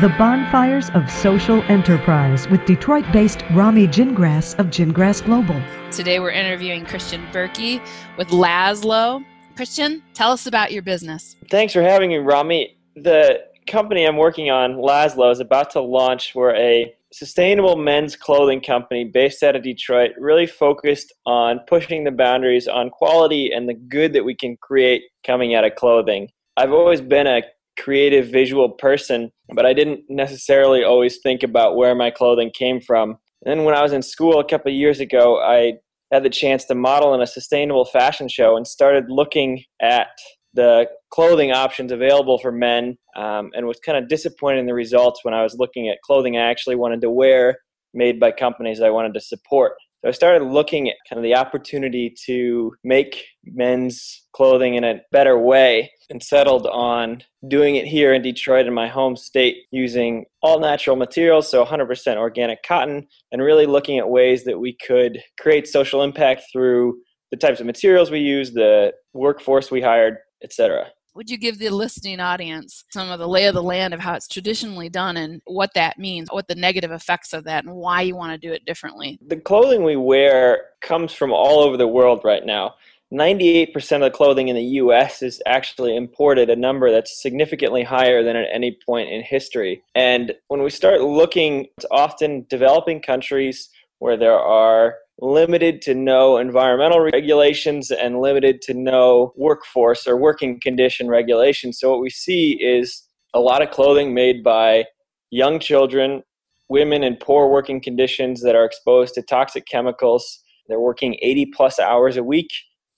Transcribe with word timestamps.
The 0.00 0.10
Bonfires 0.10 0.90
of 0.90 1.10
Social 1.10 1.60
Enterprise 1.62 2.48
with 2.50 2.64
Detroit 2.66 3.04
based 3.12 3.42
Rami 3.50 3.88
Gingras 3.88 4.56
of 4.56 4.66
Gingras 4.66 5.24
Global. 5.24 5.60
Today 5.90 6.20
we're 6.20 6.30
interviewing 6.30 6.84
Christian 6.86 7.26
Birky 7.32 7.84
with 8.16 8.28
Lazlo. 8.28 9.24
Christian, 9.56 10.04
tell 10.14 10.30
us 10.30 10.46
about 10.46 10.70
your 10.70 10.82
business. 10.82 11.34
Thanks 11.50 11.72
for 11.72 11.82
having 11.82 12.10
me, 12.10 12.18
Rami. 12.18 12.76
The 12.94 13.40
company 13.66 14.06
I'm 14.06 14.16
working 14.16 14.50
on, 14.50 14.74
Lazlo, 14.74 15.32
is 15.32 15.40
about 15.40 15.70
to 15.70 15.80
launch. 15.80 16.32
We're 16.32 16.54
a 16.54 16.94
sustainable 17.12 17.74
men's 17.74 18.14
clothing 18.14 18.60
company 18.60 19.02
based 19.02 19.42
out 19.42 19.56
of 19.56 19.64
Detroit, 19.64 20.12
really 20.16 20.46
focused 20.46 21.12
on 21.26 21.58
pushing 21.66 22.04
the 22.04 22.12
boundaries 22.12 22.68
on 22.68 22.90
quality 22.90 23.50
and 23.50 23.68
the 23.68 23.74
good 23.74 24.12
that 24.12 24.24
we 24.24 24.36
can 24.36 24.56
create 24.58 25.02
coming 25.26 25.56
out 25.56 25.64
of 25.64 25.74
clothing. 25.74 26.28
I've 26.56 26.72
always 26.72 27.00
been 27.00 27.26
a 27.26 27.42
creative 27.78 28.28
visual 28.28 28.70
person, 28.70 29.30
but 29.54 29.66
I 29.66 29.72
didn't 29.72 30.00
necessarily 30.08 30.84
always 30.84 31.18
think 31.18 31.42
about 31.42 31.76
where 31.76 31.94
my 31.94 32.10
clothing 32.10 32.50
came 32.54 32.80
from. 32.80 33.10
And 33.44 33.58
then 33.58 33.64
when 33.64 33.74
I 33.74 33.82
was 33.82 33.92
in 33.92 34.02
school 34.02 34.40
a 34.40 34.44
couple 34.44 34.72
years 34.72 35.00
ago, 35.00 35.40
I 35.40 35.74
had 36.12 36.24
the 36.24 36.30
chance 36.30 36.64
to 36.66 36.74
model 36.74 37.14
in 37.14 37.20
a 37.20 37.26
sustainable 37.26 37.84
fashion 37.84 38.28
show 38.28 38.56
and 38.56 38.66
started 38.66 39.04
looking 39.08 39.62
at 39.80 40.08
the 40.54 40.88
clothing 41.10 41.52
options 41.52 41.92
available 41.92 42.38
for 42.38 42.50
men 42.50 42.96
um, 43.16 43.50
and 43.54 43.66
was 43.66 43.78
kind 43.78 43.98
of 43.98 44.08
disappointed 44.08 44.60
in 44.60 44.66
the 44.66 44.74
results 44.74 45.20
when 45.22 45.34
I 45.34 45.42
was 45.42 45.54
looking 45.58 45.88
at 45.88 46.00
clothing 46.02 46.36
I 46.36 46.50
actually 46.50 46.76
wanted 46.76 47.00
to 47.02 47.10
wear 47.10 47.58
made 47.94 48.18
by 48.18 48.32
companies 48.32 48.80
I 48.80 48.90
wanted 48.90 49.14
to 49.14 49.20
support. 49.20 49.72
So 50.02 50.08
I 50.08 50.12
started 50.12 50.44
looking 50.44 50.88
at 50.88 50.96
kind 51.08 51.18
of 51.18 51.24
the 51.24 51.34
opportunity 51.34 52.14
to 52.26 52.72
make 52.84 53.24
men's 53.44 54.22
clothing 54.32 54.76
in 54.76 54.84
a 54.84 55.00
better 55.10 55.36
way 55.36 55.90
and 56.08 56.22
settled 56.22 56.68
on 56.68 57.22
doing 57.48 57.74
it 57.74 57.84
here 57.84 58.14
in 58.14 58.22
Detroit 58.22 58.66
in 58.66 58.74
my 58.74 58.86
home 58.86 59.16
state 59.16 59.56
using 59.72 60.24
all 60.40 60.60
natural 60.60 60.94
materials, 60.94 61.50
so 61.50 61.64
100% 61.64 62.16
organic 62.16 62.62
cotton, 62.62 63.08
and 63.32 63.42
really 63.42 63.66
looking 63.66 63.98
at 63.98 64.08
ways 64.08 64.44
that 64.44 64.60
we 64.60 64.76
could 64.86 65.20
create 65.40 65.66
social 65.66 66.02
impact 66.02 66.44
through 66.52 66.98
the 67.32 67.36
types 67.36 67.58
of 67.58 67.66
materials 67.66 68.10
we 68.10 68.20
use, 68.20 68.52
the 68.52 68.92
workforce 69.14 69.70
we 69.70 69.80
hired, 69.80 70.18
etc. 70.44 70.86
Would 71.18 71.30
you 71.30 71.36
give 71.36 71.58
the 71.58 71.70
listening 71.70 72.20
audience 72.20 72.84
some 72.90 73.10
of 73.10 73.18
the 73.18 73.26
lay 73.26 73.46
of 73.46 73.54
the 73.54 73.60
land 73.60 73.92
of 73.92 73.98
how 73.98 74.14
it's 74.14 74.28
traditionally 74.28 74.88
done 74.88 75.16
and 75.16 75.42
what 75.46 75.74
that 75.74 75.98
means, 75.98 76.28
what 76.30 76.46
the 76.46 76.54
negative 76.54 76.92
effects 76.92 77.32
of 77.32 77.42
that, 77.42 77.64
and 77.64 77.74
why 77.74 78.02
you 78.02 78.14
want 78.14 78.40
to 78.40 78.46
do 78.46 78.52
it 78.54 78.64
differently? 78.64 79.18
The 79.26 79.38
clothing 79.38 79.82
we 79.82 79.96
wear 79.96 80.66
comes 80.80 81.12
from 81.12 81.32
all 81.32 81.58
over 81.58 81.76
the 81.76 81.88
world 81.88 82.20
right 82.22 82.46
now. 82.46 82.76
98% 83.12 83.74
of 83.96 84.00
the 84.02 84.10
clothing 84.12 84.46
in 84.46 84.54
the 84.54 84.62
US 84.62 85.20
is 85.20 85.42
actually 85.44 85.96
imported, 85.96 86.50
a 86.50 86.54
number 86.54 86.92
that's 86.92 87.20
significantly 87.20 87.82
higher 87.82 88.22
than 88.22 88.36
at 88.36 88.46
any 88.52 88.78
point 88.86 89.10
in 89.10 89.20
history. 89.20 89.82
And 89.96 90.36
when 90.46 90.62
we 90.62 90.70
start 90.70 91.00
looking, 91.00 91.66
it's 91.78 91.86
often 91.90 92.46
developing 92.48 93.02
countries 93.02 93.70
where 93.98 94.16
there 94.16 94.38
are 94.38 94.98
limited 95.20 95.82
to 95.82 95.94
no 95.94 96.36
environmental 96.36 97.00
regulations 97.00 97.90
and 97.90 98.20
limited 98.20 98.62
to 98.62 98.74
no 98.74 99.32
workforce 99.36 100.06
or 100.06 100.16
working 100.16 100.60
condition 100.60 101.08
regulations. 101.08 101.78
So, 101.80 101.90
what 101.90 102.00
we 102.00 102.10
see 102.10 102.52
is 102.52 103.04
a 103.34 103.40
lot 103.40 103.62
of 103.62 103.70
clothing 103.70 104.14
made 104.14 104.42
by 104.42 104.84
young 105.30 105.58
children, 105.58 106.22
women 106.68 107.02
in 107.02 107.16
poor 107.16 107.48
working 107.48 107.80
conditions 107.80 108.42
that 108.42 108.54
are 108.54 108.64
exposed 108.64 109.14
to 109.14 109.22
toxic 109.22 109.66
chemicals. 109.66 110.42
They're 110.68 110.80
working 110.80 111.16
80 111.22 111.46
plus 111.54 111.78
hours 111.78 112.16
a 112.16 112.22
week 112.22 112.50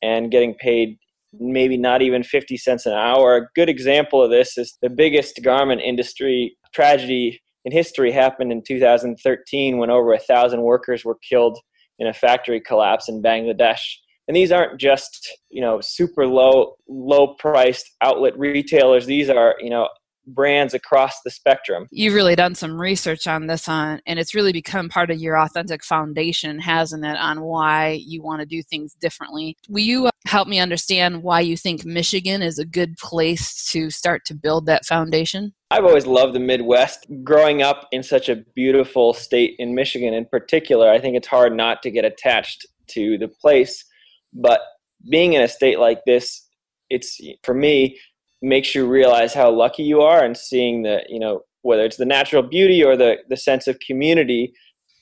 and 0.02 0.30
getting 0.30 0.54
paid 0.54 0.98
maybe 1.38 1.76
not 1.76 2.02
even 2.02 2.24
50 2.24 2.56
cents 2.56 2.86
an 2.86 2.92
hour. 2.92 3.36
A 3.36 3.48
good 3.54 3.68
example 3.68 4.22
of 4.22 4.30
this 4.30 4.58
is 4.58 4.76
the 4.82 4.90
biggest 4.90 5.40
garment 5.42 5.80
industry 5.80 6.56
tragedy 6.74 7.40
in 7.64 7.72
history 7.72 8.10
happened 8.10 8.50
in 8.50 8.62
2013 8.66 9.78
when 9.78 9.90
over 9.90 10.12
a 10.12 10.18
thousand 10.18 10.62
workers 10.62 11.04
were 11.04 11.18
killed 11.28 11.58
in 12.00 12.08
a 12.08 12.12
factory 12.12 12.60
collapse 12.60 13.08
in 13.08 13.22
Bangladesh. 13.22 13.80
And 14.26 14.36
these 14.36 14.50
aren't 14.50 14.80
just, 14.80 15.38
you 15.50 15.60
know, 15.60 15.80
super 15.80 16.26
low 16.26 16.76
low 16.88 17.34
priced 17.38 17.88
outlet 18.00 18.38
retailers. 18.38 19.06
These 19.06 19.30
are, 19.30 19.54
you 19.60 19.70
know, 19.70 19.88
brands 20.34 20.74
across 20.74 21.20
the 21.22 21.30
spectrum. 21.30 21.86
You've 21.90 22.14
really 22.14 22.36
done 22.36 22.54
some 22.54 22.80
research 22.80 23.26
on 23.26 23.46
this 23.46 23.68
on 23.68 24.00
and 24.06 24.18
it's 24.18 24.34
really 24.34 24.52
become 24.52 24.88
part 24.88 25.10
of 25.10 25.18
your 25.18 25.38
authentic 25.38 25.84
foundation, 25.84 26.58
hasn't 26.58 27.04
it, 27.04 27.16
on 27.16 27.40
why 27.42 28.00
you 28.04 28.22
want 28.22 28.40
to 28.40 28.46
do 28.46 28.62
things 28.62 28.94
differently. 28.94 29.56
Will 29.68 29.84
you 29.84 30.06
uh, 30.06 30.10
help 30.26 30.48
me 30.48 30.58
understand 30.58 31.22
why 31.22 31.40
you 31.40 31.56
think 31.56 31.84
Michigan 31.84 32.42
is 32.42 32.58
a 32.58 32.64
good 32.64 32.96
place 32.96 33.70
to 33.70 33.90
start 33.90 34.24
to 34.26 34.34
build 34.34 34.66
that 34.66 34.84
foundation? 34.84 35.54
I've 35.70 35.84
always 35.84 36.06
loved 36.06 36.34
the 36.34 36.40
Midwest. 36.40 37.06
Growing 37.22 37.62
up 37.62 37.86
in 37.92 38.02
such 38.02 38.28
a 38.28 38.36
beautiful 38.54 39.14
state 39.14 39.54
in 39.58 39.74
Michigan 39.74 40.14
in 40.14 40.26
particular, 40.26 40.90
I 40.90 40.98
think 40.98 41.16
it's 41.16 41.28
hard 41.28 41.56
not 41.56 41.82
to 41.82 41.90
get 41.90 42.04
attached 42.04 42.66
to 42.88 43.18
the 43.18 43.28
place. 43.28 43.84
But 44.32 44.60
being 45.08 45.34
in 45.34 45.42
a 45.42 45.48
state 45.48 45.78
like 45.78 46.04
this, 46.06 46.46
it's 46.90 47.20
for 47.44 47.54
me 47.54 47.98
makes 48.42 48.74
you 48.74 48.86
realize 48.86 49.34
how 49.34 49.50
lucky 49.50 49.82
you 49.82 50.00
are 50.00 50.24
and 50.24 50.36
seeing 50.36 50.82
the, 50.82 51.02
you 51.08 51.20
know, 51.20 51.42
whether 51.62 51.84
it's 51.84 51.96
the 51.96 52.06
natural 52.06 52.42
beauty 52.42 52.82
or 52.82 52.96
the 52.96 53.16
the 53.28 53.36
sense 53.36 53.66
of 53.66 53.78
community, 53.80 54.52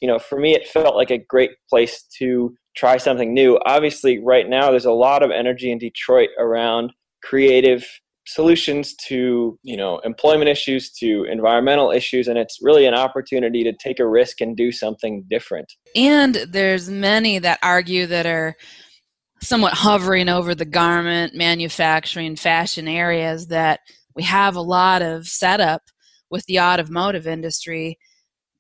you 0.01 0.09
know, 0.09 0.19
for 0.19 0.39
me 0.39 0.55
it 0.55 0.67
felt 0.67 0.97
like 0.97 1.11
a 1.11 1.19
great 1.19 1.53
place 1.71 2.03
to 2.19 2.55
try 2.77 2.97
something 2.97 3.33
new. 3.33 3.59
Obviously, 3.67 4.19
right 4.19 4.49
now 4.49 4.71
there's 4.71 4.85
a 4.85 4.93
lot 4.93 5.23
of 5.23 5.31
energy 5.31 5.71
in 5.71 5.79
Detroit 5.79 6.31
around 6.39 6.93
creative 7.23 7.87
solutions 8.29 8.95
to 8.95 9.59
you 9.63 9.77
know 9.77 9.99
employment 10.01 10.51
issues 10.51 10.91
to 10.91 11.25
environmental 11.25 11.91
issues 11.91 12.29
and 12.29 12.37
it's 12.37 12.59
really 12.61 12.85
an 12.85 12.93
opportunity 12.93 13.65
to 13.65 13.73
take 13.73 13.99
a 13.99 14.07
risk 14.07 14.43
and 14.43 14.55
do 14.55 14.71
something 14.71 15.25
different 15.31 15.73
and 15.97 16.35
there's 16.51 16.91
many 16.91 17.39
that 17.39 17.59
argue 17.63 18.07
that 18.07 18.27
are 18.27 18.55
somewhat 19.41 19.75
hovering 19.75 20.29
over 20.29 20.55
the 20.55 20.65
garment 20.65 21.35
manufacturing 21.35 22.37
fashion 22.37 22.89
areas 22.89 23.49
that 23.49 23.81
we 24.15 24.23
have 24.25 24.57
a 24.57 24.61
lot 24.61 25.03
of 25.03 25.27
setup 25.27 25.83
with 26.31 26.45
the 26.47 26.61
automotive 26.61 27.27
industry 27.27 27.99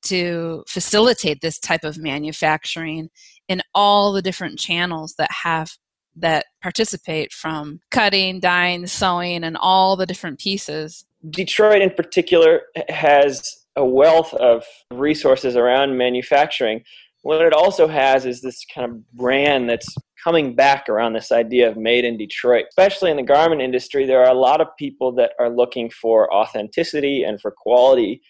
to 0.02 0.64
facilitate 0.68 1.40
this 1.40 1.58
type 1.58 1.84
of 1.84 1.98
manufacturing 1.98 3.08
in 3.48 3.60
all 3.74 4.12
the 4.12 4.22
different 4.22 4.58
channels 4.58 5.14
that 5.18 5.30
have 5.42 5.72
that 6.20 6.46
participate 6.62 7.32
from 7.32 7.80
cutting, 7.90 8.40
dyeing, 8.40 8.86
sewing, 8.86 9.44
and 9.44 9.56
all 9.56 9.96
the 9.96 10.06
different 10.06 10.38
pieces. 10.38 11.04
Detroit, 11.30 11.80
in 11.80 11.90
particular, 11.90 12.62
has 12.88 13.42
a 13.76 13.84
wealth 13.84 14.34
of 14.34 14.64
resources 14.90 15.56
around 15.56 15.96
manufacturing. 15.96 16.82
What 17.22 17.42
it 17.42 17.52
also 17.52 17.86
has 17.88 18.26
is 18.26 18.40
this 18.40 18.64
kind 18.74 18.90
of 18.90 19.12
brand 19.12 19.70
that's 19.70 19.94
coming 20.28 20.54
back 20.54 20.90
around 20.90 21.14
this 21.14 21.32
idea 21.32 21.70
of 21.70 21.78
made 21.78 22.04
in 22.04 22.18
Detroit. 22.18 22.66
Especially 22.68 23.10
in 23.10 23.16
the 23.16 23.22
garment 23.22 23.62
industry, 23.62 24.04
there 24.04 24.22
are 24.22 24.30
a 24.30 24.38
lot 24.38 24.60
of 24.60 24.68
people 24.78 25.10
that 25.12 25.32
are 25.38 25.48
looking 25.48 25.88
for 25.88 26.32
authenticity 26.34 27.22
and 27.22 27.40
for 27.40 27.50
quality. 27.50 28.20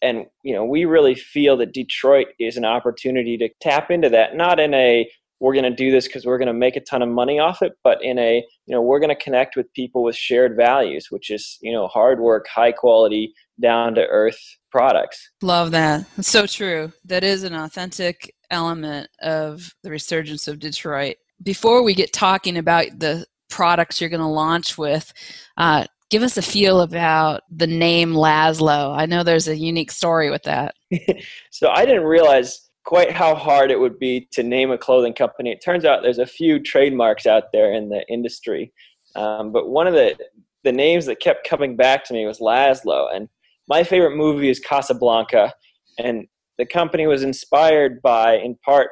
And 0.00 0.24
you 0.42 0.54
know, 0.54 0.64
we 0.64 0.86
really 0.86 1.14
feel 1.14 1.58
that 1.58 1.74
Detroit 1.74 2.28
is 2.38 2.56
an 2.56 2.64
opportunity 2.64 3.36
to 3.36 3.50
tap 3.60 3.90
into 3.90 4.08
that, 4.10 4.34
not 4.34 4.58
in 4.58 4.72
a 4.72 5.06
we're 5.38 5.52
going 5.52 5.64
to 5.64 5.70
do 5.70 5.90
this 5.90 6.06
because 6.06 6.24
we're 6.24 6.38
going 6.38 6.46
to 6.46 6.54
make 6.54 6.76
a 6.76 6.80
ton 6.80 7.02
of 7.02 7.10
money 7.10 7.38
off 7.38 7.60
it 7.60 7.74
but 7.84 8.02
in 8.02 8.18
a 8.18 8.36
you 8.66 8.74
know 8.74 8.80
we're 8.80 8.98
going 8.98 9.14
to 9.14 9.22
connect 9.22 9.54
with 9.54 9.70
people 9.74 10.02
with 10.02 10.16
shared 10.16 10.56
values 10.56 11.08
which 11.10 11.28
is 11.30 11.58
you 11.60 11.70
know 11.70 11.86
hard 11.88 12.20
work 12.20 12.46
high 12.48 12.72
quality 12.72 13.34
down 13.60 13.94
to 13.94 14.06
earth 14.06 14.38
products 14.70 15.30
love 15.42 15.72
that 15.72 16.06
it's 16.16 16.28
so 16.28 16.46
true 16.46 16.90
that 17.04 17.22
is 17.22 17.42
an 17.42 17.54
authentic 17.54 18.34
element 18.50 19.08
of 19.20 19.74
the 19.82 19.90
resurgence 19.90 20.48
of 20.48 20.58
detroit 20.58 21.16
before 21.42 21.82
we 21.82 21.94
get 21.94 22.12
talking 22.12 22.56
about 22.56 22.86
the 22.98 23.26
products 23.48 24.00
you're 24.00 24.10
going 24.10 24.20
to 24.20 24.26
launch 24.26 24.76
with 24.76 25.12
uh, 25.56 25.84
give 26.10 26.22
us 26.22 26.36
a 26.36 26.42
feel 26.42 26.80
about 26.80 27.42
the 27.50 27.66
name 27.66 28.12
lazlo 28.12 28.96
i 28.96 29.06
know 29.06 29.22
there's 29.22 29.48
a 29.48 29.56
unique 29.56 29.90
story 29.90 30.30
with 30.30 30.42
that 30.42 30.74
so 31.50 31.70
i 31.70 31.84
didn't 31.84 32.04
realize 32.04 32.66
quite 32.86 33.10
how 33.10 33.34
hard 33.34 33.70
it 33.70 33.78
would 33.78 33.98
be 33.98 34.28
to 34.30 34.44
name 34.44 34.70
a 34.70 34.78
clothing 34.78 35.12
company. 35.12 35.50
It 35.50 35.60
turns 35.62 35.84
out 35.84 36.02
there's 36.02 36.20
a 36.20 36.24
few 36.24 36.60
trademarks 36.60 37.26
out 37.26 37.52
there 37.52 37.74
in 37.74 37.88
the 37.88 38.06
industry, 38.08 38.72
um, 39.16 39.52
but 39.52 39.68
one 39.68 39.86
of 39.86 39.92
the 39.92 40.16
the 40.64 40.72
names 40.72 41.06
that 41.06 41.20
kept 41.20 41.46
coming 41.46 41.76
back 41.76 42.04
to 42.04 42.14
me 42.14 42.26
was 42.26 42.40
Lazlo, 42.40 43.14
and 43.14 43.28
my 43.68 43.84
favorite 43.84 44.16
movie 44.16 44.48
is 44.48 44.58
Casablanca, 44.58 45.52
and 45.98 46.26
the 46.58 46.66
company 46.66 47.06
was 47.06 47.22
inspired 47.22 48.00
by, 48.02 48.36
in 48.38 48.56
part, 48.64 48.90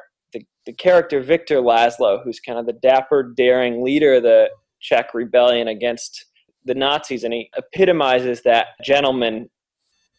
the, 0.65 0.73
character 0.73 1.21
Victor 1.21 1.57
Laszlo, 1.57 2.23
who's 2.23 2.39
kind 2.39 2.59
of 2.59 2.65
the 2.65 2.73
dapper, 2.73 3.33
daring 3.35 3.83
leader 3.83 4.15
of 4.15 4.23
the 4.23 4.49
Czech 4.81 5.13
rebellion 5.13 5.67
against 5.67 6.25
the 6.65 6.75
Nazis, 6.75 7.23
and 7.23 7.33
he 7.33 7.49
epitomizes 7.57 8.41
that 8.43 8.67
gentleman 8.83 9.49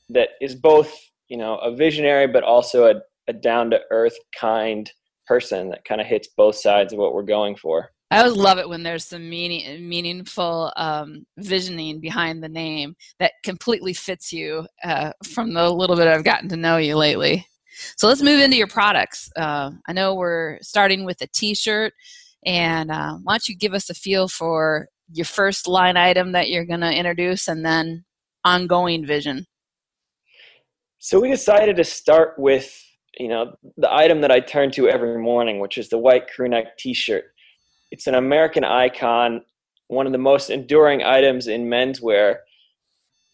that 0.09 0.31
is 0.41 0.55
both, 0.55 0.93
you 1.29 1.37
know, 1.37 1.57
a 1.57 1.75
visionary 1.75 2.27
but 2.27 2.45
also 2.45 2.87
a, 2.87 2.95
a 3.29 3.33
down 3.33 3.71
to 3.71 3.81
earth, 3.91 4.17
kind 4.39 4.91
person 5.27 5.69
that 5.71 5.85
kind 5.85 6.01
of 6.01 6.07
hits 6.07 6.29
both 6.37 6.55
sides 6.55 6.93
of 6.93 6.99
what 6.99 7.13
we're 7.13 7.23
going 7.23 7.57
for. 7.57 7.91
I 8.11 8.21
always 8.21 8.37
love 8.37 8.59
it 8.59 8.69
when 8.69 8.85
there's 8.85 9.05
some 9.05 9.29
meaning, 9.29 9.89
meaningful 9.89 10.73
um, 10.77 11.27
visioning 11.39 12.01
behind 12.01 12.43
the 12.43 12.49
name 12.49 12.95
that 13.19 13.33
completely 13.43 13.93
fits 13.93 14.33
you 14.33 14.67
uh, 14.85 15.13
from 15.25 15.53
the 15.53 15.69
little 15.69 15.97
bit 15.97 16.07
I've 16.07 16.23
gotten 16.23 16.49
to 16.51 16.57
know 16.57 16.77
you 16.77 16.97
lately. 16.97 17.45
So 17.97 18.09
let's 18.09 18.23
move 18.23 18.41
into 18.41 18.57
your 18.57 18.67
products. 18.67 19.31
Uh, 19.37 19.71
I 19.87 19.93
know 19.93 20.15
we're 20.15 20.59
starting 20.63 21.05
with 21.05 21.21
a 21.21 21.27
T-shirt, 21.27 21.93
and 22.45 22.91
uh, 22.91 23.15
why 23.23 23.35
don't 23.35 23.49
you 23.49 23.57
give 23.57 23.75
us 23.75 23.91
a 23.91 23.95
feel 23.95 24.29
for 24.29 24.89
your 25.13 25.25
first 25.25 25.69
line 25.69 25.97
item 25.97 26.33
that 26.33 26.49
you're 26.49 26.65
going 26.65 26.81
to 26.81 26.93
introduce, 26.93 27.49
and 27.49 27.65
then 27.65 28.05
ongoing 28.45 29.07
vision. 29.07 29.47
So 30.99 31.21
we 31.21 31.31
decided 31.31 31.77
to 31.77 31.85
start 31.85 32.35
with 32.39 32.83
you 33.19 33.29
know 33.29 33.55
the 33.77 33.93
item 33.93 34.21
that 34.23 34.31
I 34.31 34.41
turn 34.41 34.71
to 34.73 34.89
every 34.89 35.19
morning, 35.19 35.61
which 35.61 35.79
is 35.79 35.89
the 35.89 35.99
white 35.99 36.25
crewneck 36.35 36.77
T-shirt. 36.79 37.25
It's 37.91 38.07
an 38.07 38.15
American 38.15 38.65
icon, 38.65 39.43
one 39.89 40.07
of 40.07 40.13
the 40.13 40.19
most 40.19 40.51
enduring 40.51 41.03
items 41.03 41.47
in 41.47 41.67
menswear, 41.67 42.39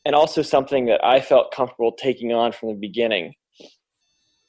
and 0.04 0.14
also 0.14 0.42
something 0.42 0.86
that 0.86 1.04
I 1.04 1.20
felt 1.20 1.54
comfortable 1.54 1.92
taking 1.92 2.32
on 2.32 2.52
from 2.52 2.68
the 2.68 2.74
beginning. 2.74 3.34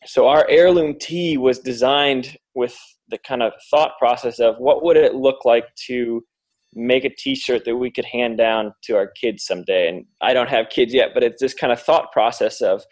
So 0.06 0.28
our 0.28 0.46
heirloom 0.50 0.98
tee 1.00 1.38
was 1.38 1.60
designed 1.60 2.38
with 2.56 2.78
the 3.10 3.18
kind 3.18 3.44
of 3.44 3.54
thought 3.70 3.98
process 4.00 4.40
of 4.40 4.58
what 4.58 4.84
would 4.84 4.98
it 4.98 5.16
look 5.16 5.46
like 5.46 5.66
to 5.88 6.24
make 6.76 7.06
a 7.06 7.10
t-shirt 7.10 7.66
that 7.66 7.78
we 7.78 7.92
could 7.92 8.06
hand 8.06 8.38
down 8.38 8.74
to 8.84 8.96
our 8.96 9.08
kids 9.08 9.46
someday. 9.46 9.88
And 9.88 10.06
i 10.22 10.34
don't 10.34 10.50
have 10.50 10.70
kids 10.70 10.94
yet 10.94 11.10
but 11.14 11.24
it's 11.24 11.42
this 11.42 11.54
kind 11.54 11.72
of 11.72 11.80
thought 11.80 12.12
process 12.12 12.62
of 12.62 12.84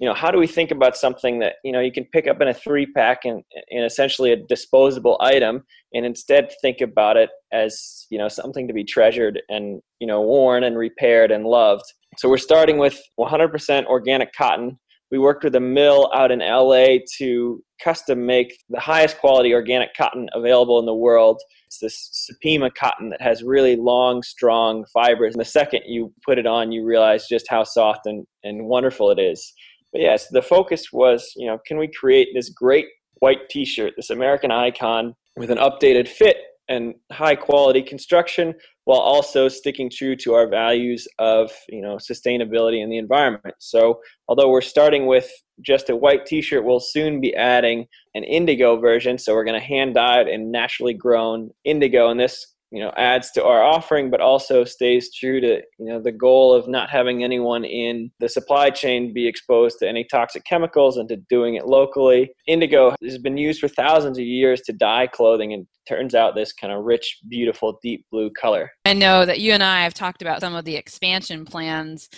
you 0.00 0.08
know 0.08 0.14
how 0.14 0.30
do 0.30 0.38
we 0.38 0.46
think 0.46 0.70
about 0.70 0.96
something 0.96 1.38
that 1.40 1.54
you 1.62 1.72
know 1.72 1.80
you 1.80 1.92
can 1.92 2.04
pick 2.06 2.26
up 2.26 2.40
in 2.40 2.48
a 2.48 2.54
three 2.54 2.86
pack 2.86 3.24
and, 3.24 3.42
and 3.70 3.84
essentially 3.84 4.32
a 4.32 4.36
disposable 4.36 5.16
item 5.20 5.62
and 5.94 6.04
instead 6.06 6.50
think 6.62 6.80
about 6.80 7.16
it 7.16 7.30
as 7.52 8.06
you 8.10 8.18
know 8.18 8.28
something 8.28 8.66
to 8.66 8.74
be 8.74 8.82
treasured 8.82 9.40
and 9.48 9.80
you 10.00 10.06
know 10.06 10.20
worn 10.20 10.64
and 10.64 10.76
repaired 10.76 11.30
and 11.30 11.44
loved. 11.44 11.84
So 12.16 12.28
we're 12.28 12.38
starting 12.38 12.78
with 12.78 13.00
100% 13.18 13.86
organic 13.86 14.32
cotton 14.34 14.78
we 15.10 15.18
worked 15.18 15.44
with 15.44 15.54
a 15.54 15.60
mill 15.60 16.10
out 16.14 16.30
in 16.30 16.38
LA 16.38 16.98
to 17.18 17.62
custom 17.82 18.24
make 18.26 18.62
the 18.68 18.80
highest 18.80 19.18
quality 19.18 19.52
organic 19.52 19.94
cotton 19.94 20.28
available 20.32 20.78
in 20.78 20.86
the 20.86 20.94
world. 20.94 21.40
It's 21.66 21.78
this 21.78 22.28
Supima 22.44 22.70
cotton 22.74 23.10
that 23.10 23.20
has 23.20 23.42
really 23.42 23.76
long, 23.76 24.22
strong 24.22 24.84
fibers. 24.92 25.34
And 25.34 25.40
the 25.40 25.44
second 25.44 25.82
you 25.86 26.12
put 26.24 26.38
it 26.38 26.46
on, 26.46 26.72
you 26.72 26.84
realize 26.84 27.26
just 27.28 27.48
how 27.48 27.64
soft 27.64 28.06
and, 28.06 28.24
and 28.44 28.66
wonderful 28.66 29.10
it 29.10 29.18
is. 29.18 29.52
But 29.92 30.02
yes, 30.02 30.28
the 30.28 30.42
focus 30.42 30.92
was, 30.92 31.32
you 31.36 31.46
know, 31.46 31.58
can 31.66 31.78
we 31.78 31.88
create 31.88 32.28
this 32.34 32.48
great 32.48 32.86
white 33.16 33.48
t-shirt, 33.48 33.94
this 33.96 34.10
American 34.10 34.50
icon 34.50 35.14
with 35.36 35.50
an 35.50 35.58
updated 35.58 36.08
fit 36.08 36.36
and 36.68 36.94
high 37.10 37.34
quality 37.34 37.82
construction 37.82 38.54
while 38.90 38.98
also 38.98 39.46
sticking 39.46 39.88
true 39.88 40.16
to 40.16 40.34
our 40.34 40.48
values 40.48 41.06
of 41.20 41.52
you 41.68 41.80
know 41.80 41.94
sustainability 41.94 42.82
and 42.82 42.90
the 42.90 42.98
environment. 42.98 43.54
So 43.60 44.00
although 44.26 44.50
we're 44.50 44.60
starting 44.62 45.06
with 45.06 45.30
just 45.60 45.90
a 45.90 45.94
white 45.94 46.26
t-shirt 46.26 46.64
we'll 46.64 46.80
soon 46.80 47.20
be 47.20 47.32
adding 47.36 47.86
an 48.16 48.24
indigo 48.24 48.80
version. 48.80 49.16
So 49.16 49.32
we're 49.32 49.44
going 49.44 49.60
to 49.60 49.64
hand 49.64 49.94
dye 49.94 50.22
it 50.22 50.26
in 50.26 50.50
naturally 50.50 50.92
grown 50.92 51.50
indigo 51.62 52.10
and 52.10 52.18
this 52.18 52.52
you 52.70 52.80
know 52.80 52.92
adds 52.96 53.30
to 53.32 53.44
our 53.44 53.62
offering 53.62 54.10
but 54.10 54.20
also 54.20 54.64
stays 54.64 55.14
true 55.14 55.40
to 55.40 55.60
you 55.78 55.86
know 55.86 56.00
the 56.00 56.12
goal 56.12 56.54
of 56.54 56.68
not 56.68 56.88
having 56.88 57.24
anyone 57.24 57.64
in 57.64 58.10
the 58.20 58.28
supply 58.28 58.70
chain 58.70 59.12
be 59.12 59.26
exposed 59.26 59.78
to 59.78 59.88
any 59.88 60.04
toxic 60.04 60.44
chemicals 60.44 60.96
and 60.96 61.08
to 61.08 61.16
doing 61.28 61.54
it 61.54 61.66
locally. 61.66 62.30
Indigo 62.46 62.94
has 63.02 63.18
been 63.18 63.36
used 63.36 63.60
for 63.60 63.68
thousands 63.68 64.18
of 64.18 64.24
years 64.24 64.60
to 64.62 64.72
dye 64.72 65.06
clothing 65.06 65.52
and 65.52 65.66
turns 65.88 66.14
out 66.14 66.34
this 66.34 66.52
kind 66.52 66.72
of 66.72 66.84
rich 66.84 67.18
beautiful 67.28 67.78
deep 67.82 68.06
blue 68.10 68.30
color. 68.30 68.70
I 68.84 68.92
know 68.92 69.24
that 69.24 69.40
you 69.40 69.52
and 69.52 69.62
i 69.62 69.82
have 69.82 69.94
talked 69.94 70.22
about 70.22 70.40
some 70.40 70.54
of 70.54 70.64
the 70.64 70.76
expansion 70.76 71.44
plans 71.44 72.08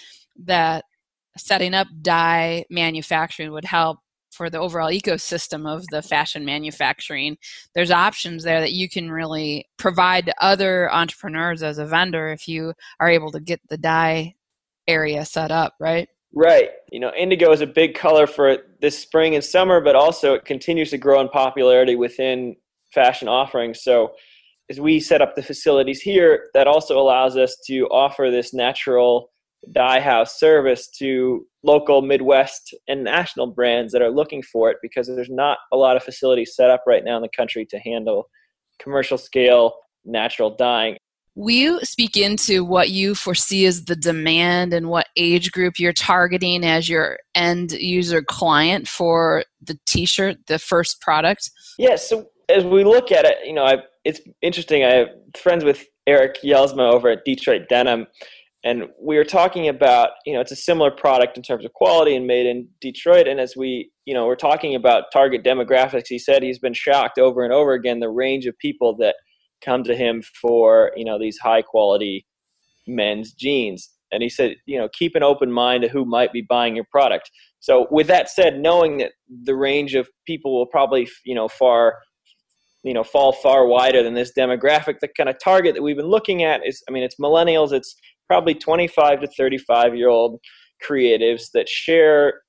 that 0.44 0.84
setting 1.37 1.75
up 1.75 1.88
dye 2.02 2.64
manufacturing 2.69 3.52
would 3.52 3.64
help 3.64 3.98
for 4.32 4.50
the 4.50 4.58
overall 4.58 4.90
ecosystem 4.90 5.69
of 5.69 5.84
the 5.90 6.02
fashion 6.02 6.44
manufacturing 6.44 7.37
there's 7.75 7.90
options 7.90 8.43
there 8.43 8.61
that 8.61 8.73
you 8.73 8.88
can 8.88 9.11
really 9.11 9.67
provide 9.76 10.26
to 10.26 10.34
other 10.40 10.93
entrepreneurs 10.93 11.62
as 11.62 11.79
a 11.79 11.87
vendor 11.87 12.29
if 12.29 12.49
you 12.49 12.73
are 13.00 13.11
able 13.11 13.31
to 13.31 13.40
get 13.40 13.61
the 13.69 13.79
dye 13.79 14.34
area 14.88 15.25
set 15.25 15.50
up 15.50 15.75
right? 15.79 16.08
Right. 16.34 16.70
You 16.90 17.00
know 17.00 17.12
indigo 17.14 17.52
is 17.52 17.61
a 17.61 17.67
big 17.67 17.94
color 17.94 18.26
for 18.26 18.58
this 18.81 18.99
spring 18.99 19.34
and 19.34 19.44
summer 19.44 19.81
but 19.81 19.94
also 19.94 20.34
it 20.34 20.44
continues 20.44 20.90
to 20.90 20.99
grow 20.99 21.20
in 21.20 21.29
popularity 21.29 21.94
within 21.94 22.56
fashion 22.93 23.29
offerings. 23.29 23.82
So 23.82 24.12
as 24.70 24.81
we 24.81 25.00
set 25.00 25.20
up 25.20 25.34
the 25.34 25.43
facilities 25.43 26.00
here 26.00 26.50
that 26.55 26.67
also 26.67 26.99
allows 26.99 27.37
us 27.37 27.56
to 27.67 27.87
offer 27.88 28.31
this 28.31 28.55
natural 28.55 29.31
dye 29.70 30.00
house 30.00 30.38
service 30.38 30.88
to 30.88 31.47
local 31.62 32.03
Midwest 32.03 32.75
and 32.88 33.05
national 33.05 33.47
brands 33.49 33.93
that 33.93 34.03
are 34.03 34.11
looking 34.11 34.43
for 34.43 34.70
it 34.70 34.79
because 34.82 35.06
there's 35.06 35.31
not 35.31 35.59
a 35.73 35.76
lot 35.76 35.97
of 35.97 36.03
facilities 36.03 36.56
set 36.56 36.70
up 36.70 36.82
right 36.87 37.05
now 37.05 37.17
in 37.17 37.23
the 37.23 37.29
country 37.37 37.64
to 37.67 37.79
handle 37.79 38.29
commercial 38.81 39.17
scale 39.17 39.75
natural 40.05 40.56
dyeing. 40.56 40.97
Will 41.35 41.55
you 41.55 41.81
speak 41.81 42.17
into 42.17 42.62
what 42.62 42.91
you 42.91 43.14
foresee 43.14 43.64
as 43.64 43.87
the 43.87 43.97
demand 43.97 44.75
and 44.75 44.88
what 44.88 45.06
age 45.17 45.50
group 45.50 45.79
you're 45.79 45.94
targeting 45.94 46.62
as 46.62 46.91
your 46.91 47.19
end 47.35 47.73
user 47.73 48.23
client 48.23 48.87
for 48.87 49.44
the 49.62 49.79
t-shirt, 49.87 50.37
the 50.47 50.58
first 50.58 51.00
product? 51.00 51.50
Yes. 51.79 52.11
Yeah, 52.11 52.19
so 52.19 52.26
as 52.50 52.65
we 52.65 52.85
look 52.85 53.11
at 53.12 53.25
it, 53.25 53.38
you 53.44 53.55
know, 53.55 53.65
I've, 53.65 53.81
it's 54.05 54.20
interesting. 54.43 54.85
I 54.85 54.91
have 54.91 55.08
friends 55.38 55.65
with 55.65 55.87
Eric 56.06 56.43
Yelsma 56.43 56.93
over 56.93 57.08
at 57.08 57.25
Detroit 57.25 57.62
Denim, 57.70 58.06
and 58.64 58.85
we 59.00 59.17
were 59.17 59.25
talking 59.25 59.69
about 59.69 60.11
you 60.25 60.32
know 60.32 60.41
it's 60.41 60.53
a 60.53 60.56
similar 60.56 60.91
product 60.91 61.37
in 61.37 61.43
terms 61.43 61.64
of 61.64 61.73
quality 61.73 62.14
and 62.14 62.26
made 62.26 62.47
in 62.47 62.69
detroit. 62.81 63.26
And 63.26 63.41
as 63.41 63.56
we 63.56 63.91
you 64.05 64.14
know 64.14 64.26
we're 64.26 64.37
talking 64.37 64.75
about 64.75 65.05
target 65.12 65.44
demographics 65.44 66.06
he 66.09 66.19
said 66.19 66.43
he's 66.43 66.59
been 66.59 66.75
shocked 66.75 67.19
over 67.19 67.44
and 67.44 67.53
over 67.53 67.73
again 67.73 68.00
the 68.00 68.11
range 68.11 68.47
of 68.47 68.56
people 68.59 68.97
that 68.99 69.17
come 69.64 69.82
to 69.85 69.97
him 69.97 70.23
for 70.41 70.93
you 70.97 71.05
know 71.05 71.19
these 71.19 71.38
high 71.38 71.62
quality 71.62 72.26
men's 72.87 73.32
jeans. 73.32 73.91
And 74.12 74.23
he 74.23 74.29
said 74.29 74.56
you 74.67 74.79
know 74.79 74.88
keep 74.93 75.15
an 75.17 75.23
open 75.23 75.50
mind 75.50 75.82
to 75.82 75.88
who 75.88 76.05
might 76.05 76.32
be 76.32 76.43
buying 76.49 76.76
your 76.76 76.87
product. 76.91 77.31
So 77.61 77.87
with 77.91 78.06
that 78.08 78.29
said 78.29 78.58
knowing 78.61 78.99
that 78.99 79.12
the 79.44 79.56
range 79.56 79.94
of 79.94 80.08
people 80.26 80.56
will 80.56 80.67
probably 80.67 81.08
you 81.25 81.35
know 81.35 81.49
far 81.49 81.97
you 82.85 82.93
know 82.93 83.05
fall 83.05 83.32
far 83.32 83.67
wider 83.67 84.03
than 84.03 84.15
this 84.15 84.32
demographic 84.37 84.99
the 85.00 85.08
kind 85.17 85.29
of 85.29 85.37
target 85.38 85.75
that 85.75 85.82
we've 85.82 85.97
been 85.97 86.06
looking 86.06 86.43
at 86.43 86.67
is 86.67 86.82
i 86.88 86.93
mean 86.93 87.03
it's 87.03 87.17
millennials 87.20 87.73
it's 87.73 87.94
probably 88.32 88.55
25 88.55 89.20
to 89.20 89.26
35 89.26 89.94
year 89.94 90.08
old 90.08 90.40
creatives 90.87 91.44
that 91.55 91.69
share 91.69 92.40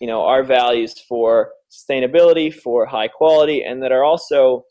you 0.00 0.06
know 0.06 0.22
our 0.22 0.42
values 0.42 0.94
for 1.08 1.50
sustainability 1.70 2.52
for 2.52 2.86
high 2.86 3.08
quality 3.08 3.62
and 3.62 3.82
that 3.82 3.92
are 3.92 4.02
also 4.04 4.62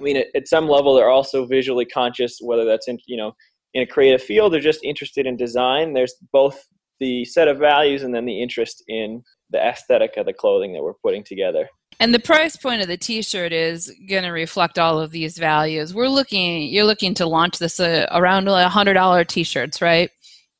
i 0.00 0.02
mean 0.02 0.16
at, 0.16 0.48
some 0.48 0.68
level 0.68 0.94
they're 0.94 1.10
also 1.10 1.46
visually 1.46 1.84
conscious 1.84 2.38
whether 2.40 2.64
that's 2.64 2.88
in 2.88 2.98
you 3.06 3.16
know 3.16 3.32
in 3.74 3.82
a 3.82 3.86
creative 3.86 4.22
field 4.22 4.54
or 4.54 4.60
just 4.60 4.84
interested 4.84 5.26
in 5.26 5.36
design. 5.36 5.92
There's 5.92 6.14
both 6.32 6.62
the 7.00 7.24
set 7.24 7.48
of 7.48 7.58
values 7.58 8.02
and 8.02 8.14
then 8.14 8.26
the 8.26 8.42
interest 8.42 8.82
in 8.88 9.22
the 9.50 9.58
aesthetic 9.58 10.16
of 10.16 10.26
the 10.26 10.32
clothing 10.32 10.72
that 10.72 10.82
we're 10.82 10.94
putting 11.02 11.24
together 11.24 11.68
and 12.00 12.14
the 12.14 12.18
price 12.18 12.56
point 12.56 12.82
of 12.82 12.88
the 12.88 12.96
T-shirt 12.96 13.52
is 13.52 13.92
going 14.08 14.24
to 14.24 14.30
reflect 14.30 14.78
all 14.78 14.98
of 14.98 15.10
these 15.10 15.38
values. 15.38 15.94
We're 15.94 16.08
looking, 16.08 16.62
you're 16.62 16.84
looking 16.84 17.14
to 17.14 17.26
launch 17.26 17.58
this 17.58 17.78
uh, 17.80 18.06
around 18.10 18.48
a 18.48 18.68
hundred 18.68 18.94
dollar 18.94 19.24
T-shirts, 19.24 19.80
right? 19.80 20.10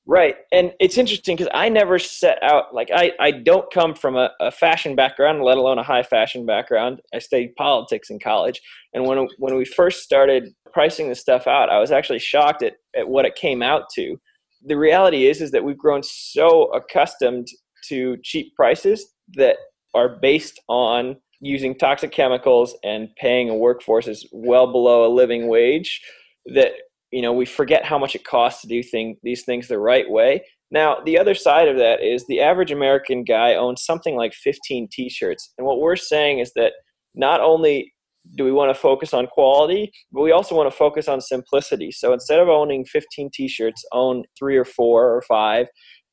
Right, 0.05 0.35
and 0.51 0.73
it's 0.81 0.99
interesting 0.99 1.37
because 1.37 1.51
I 1.55 1.69
never 1.69 1.97
set 2.01 2.43
out 2.43 2.75
like 2.75 2.91
I 2.93 3.13
I 3.21 3.31
don't 3.31 3.73
come 3.73 3.95
from 3.95 4.17
a, 4.17 4.31
a, 4.41 4.51
fashion 4.51 4.97
background, 4.97 5.43
let 5.43 5.59
alone 5.59 5.79
a 5.79 5.85
high 5.85 6.03
fashion 6.03 6.45
background. 6.45 7.01
I 7.15 7.21
studied 7.21 7.55
politics 7.55 8.11
in 8.11 8.19
college, 8.19 8.61
and 8.93 9.07
when 9.07 9.29
when 9.39 9.55
we 9.55 9.65
first 9.65 10.03
started 10.03 10.55
pricing 10.73 11.09
this 11.09 11.21
stuff 11.21 11.47
out, 11.47 11.71
I 11.71 11.79
was 11.79 11.93
actually 11.93 12.19
shocked 12.19 12.65
at, 12.65 12.75
at 12.97 13.09
what 13.09 13.27
it 13.27 13.37
came 13.37 13.63
out 13.63 13.85
to. 13.95 14.17
The 14.65 14.77
reality 14.77 15.29
is 15.29 15.41
is 15.41 15.53
that 15.53 15.63
we've 15.63 15.79
grown 15.79 16.03
so 16.03 16.65
accustomed 16.73 17.47
to 17.89 18.17
cheap 18.25 18.57
prices 18.57 19.15
that 19.35 19.57
are 19.95 20.09
based 20.09 20.61
on 20.69 21.17
using 21.41 21.77
toxic 21.77 22.13
chemicals 22.13 22.77
and 22.85 23.09
paying 23.17 23.51
a 23.51 23.55
workforce 23.55 24.07
is 24.07 24.27
well 24.33 24.71
below 24.71 25.05
a 25.05 25.13
living 25.13 25.49
wage 25.49 26.01
that 26.47 26.73
you 27.11 27.21
know 27.21 27.33
we 27.33 27.45
forget 27.45 27.85
how 27.85 27.99
much 27.99 28.15
it 28.15 28.25
costs 28.25 28.63
to 28.63 28.69
do 28.69 28.83
thing, 28.83 29.17
these 29.23 29.45
things 29.45 29.69
the 29.69 29.79
right 29.79 30.09
way. 30.09 30.45
Now 30.71 30.99
the 31.05 31.19
other 31.19 31.35
side 31.35 31.69
of 31.69 31.77
that 31.79 32.03
is 32.03 32.25
the 32.27 32.41
average 32.41 32.71
american 32.71 33.25
guy 33.25 33.55
owns 33.55 33.85
something 33.85 34.17
like 34.17 34.33
15 34.35 34.89
t-shirts. 34.91 35.53
And 35.59 35.67
what 35.67 35.81
we're 35.81 35.97
saying 35.97 36.39
is 36.39 36.53
that 36.55 36.73
not 37.15 37.41
only 37.41 37.93
do 38.37 38.45
we 38.45 38.53
want 38.53 38.75
to 38.75 38.81
focus 38.81 39.13
on 39.13 39.27
quality 39.27 39.93
but 40.13 40.23
we 40.23 40.31
also 40.31 40.55
want 40.55 40.71
to 40.71 40.77
focus 40.77 41.09
on 41.09 41.21
simplicity. 41.21 41.91
So 41.91 42.13
instead 42.13 42.39
of 42.39 42.49
owning 42.49 42.85
15 42.85 43.31
t-shirts 43.35 43.85
own 43.93 44.23
three 44.39 44.57
or 44.57 44.65
four 44.65 45.15
or 45.15 45.23
five. 45.23 45.67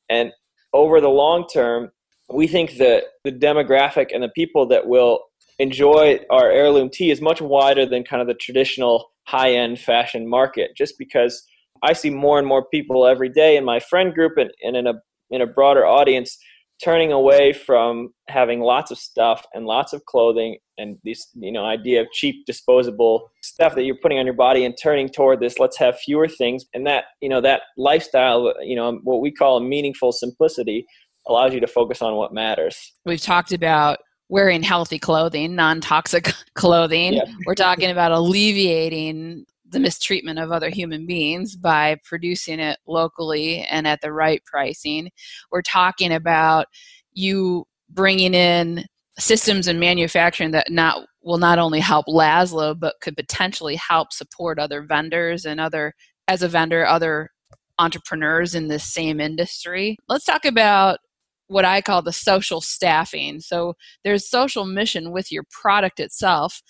And 0.09 0.31
over 0.74 1.00
the 1.00 1.09
long 1.09 1.45
term 1.53 1.91
we 2.31 2.48
think 2.48 2.77
that 2.77 3.03
the 3.24 3.31
demographic 3.31 4.07
and 4.13 4.24
the 4.24 4.29
people 4.29 4.67
that 4.67 4.88
will 4.88 5.24
enjoy 5.57 6.19
our 6.29 6.50
heirloom 6.50 6.89
tee 6.89 7.12
is 7.12 7.21
much 7.21 7.41
wider 7.41 7.86
than 7.86 8.03
kind 8.03 8.21
of 8.21 8.27
the 8.27 8.33
traditional 8.33 9.12
high 9.27 9.51
end 9.51 9.79
fashion 9.79 10.27
market 10.27 10.71
just 10.75 10.95
because 10.98 11.43
I 11.83 11.93
see 11.93 12.09
more 12.09 12.39
and 12.39 12.48
more 12.48 12.65
people 12.65 13.05
every 13.05 13.29
day 13.29 13.57
in 13.57 13.63
my 13.65 13.79
friend 13.79 14.13
group 14.13 14.33
and, 14.38 14.51
and 14.63 14.75
in 14.75 14.88
a 14.88 14.93
in 15.29 15.41
a 15.41 15.48
broader 15.48 15.86
audience 15.86 16.38
turning 16.83 17.12
away 17.12 17.51
from 17.51 18.13
having 18.29 18.62
lots 18.62 18.89
of 18.89 18.98
stuff 18.98 19.45
and 19.53 19.65
lots 19.65 19.91
of 19.91 20.05
clothing 20.05 20.57
and 20.77 20.98
this 21.03 21.27
you 21.36 21.51
know 21.51 21.65
idea 21.65 22.01
of 22.01 22.07
cheap 22.12 22.45
disposable 22.45 23.29
stuff 23.41 23.75
that 23.75 23.83
you're 23.83 23.98
putting 24.01 24.17
on 24.17 24.25
your 24.25 24.36
body 24.36 24.63
and 24.65 24.75
turning 24.81 25.09
toward 25.09 25.39
this 25.39 25.59
let's 25.59 25.77
have 25.77 26.00
fewer 26.00 26.27
things. 26.27 26.65
And 26.74 26.88
that 26.88 27.05
you 27.21 27.29
know 27.29 27.41
that 27.41 27.62
lifestyle 27.77 28.53
you 28.62 28.75
know 28.75 29.00
what 29.03 29.21
we 29.21 29.31
call 29.31 29.57
a 29.57 29.62
meaningful 29.62 30.12
simplicity 30.12 30.86
allows 31.29 31.53
you 31.53 31.59
to 31.59 31.67
focus 31.67 32.01
on 32.01 32.15
what 32.15 32.33
matters 32.33 32.93
we've 33.05 33.21
talked 33.21 33.53
about 33.53 34.00
wearing 34.27 34.62
healthy 34.62 35.00
clothing 35.00 35.55
non-toxic 35.55 36.33
clothing 36.55 37.13
yeah. 37.13 37.24
we're 37.45 37.55
talking 37.55 37.91
about 37.91 38.12
alleviating 38.12 39.45
the 39.71 39.79
mistreatment 39.79 40.39
of 40.39 40.51
other 40.51 40.69
human 40.69 41.05
beings 41.05 41.55
by 41.55 41.98
producing 42.03 42.59
it 42.59 42.79
locally 42.88 43.62
and 43.69 43.88
at 43.88 44.01
the 44.01 44.12
right 44.12 44.43
pricing. 44.45 45.09
We're 45.51 45.62
talking 45.62 46.13
about 46.13 46.67
you 47.13 47.65
bringing 47.89 48.33
in 48.33 48.86
systems 49.17 49.67
and 49.67 49.79
manufacturing 49.79 50.51
that 50.51 50.71
not 50.71 51.05
will 51.21 51.38
not 51.38 51.59
only 51.59 51.79
help 51.79 52.05
Lazlo 52.07 52.79
but 52.79 52.95
could 53.01 53.15
potentially 53.15 53.75
help 53.75 54.13
support 54.13 54.57
other 54.57 54.81
vendors 54.81 55.45
and 55.45 55.59
other 55.59 55.93
as 56.27 56.41
a 56.41 56.48
vendor 56.48 56.86
other 56.86 57.29
entrepreneurs 57.77 58.55
in 58.55 58.67
this 58.67 58.83
same 58.83 59.19
industry. 59.19 59.98
Let's 60.07 60.25
talk 60.25 60.45
about 60.45 61.00
what 61.49 61.65
I 61.65 61.81
call 61.81 62.01
the 62.01 62.13
social 62.13 62.61
staffing. 62.61 63.41
So 63.41 63.73
there's 64.03 64.29
social 64.29 64.65
mission 64.65 65.11
with 65.11 65.31
your 65.31 65.43
product 65.51 65.99
itself, 65.99 66.61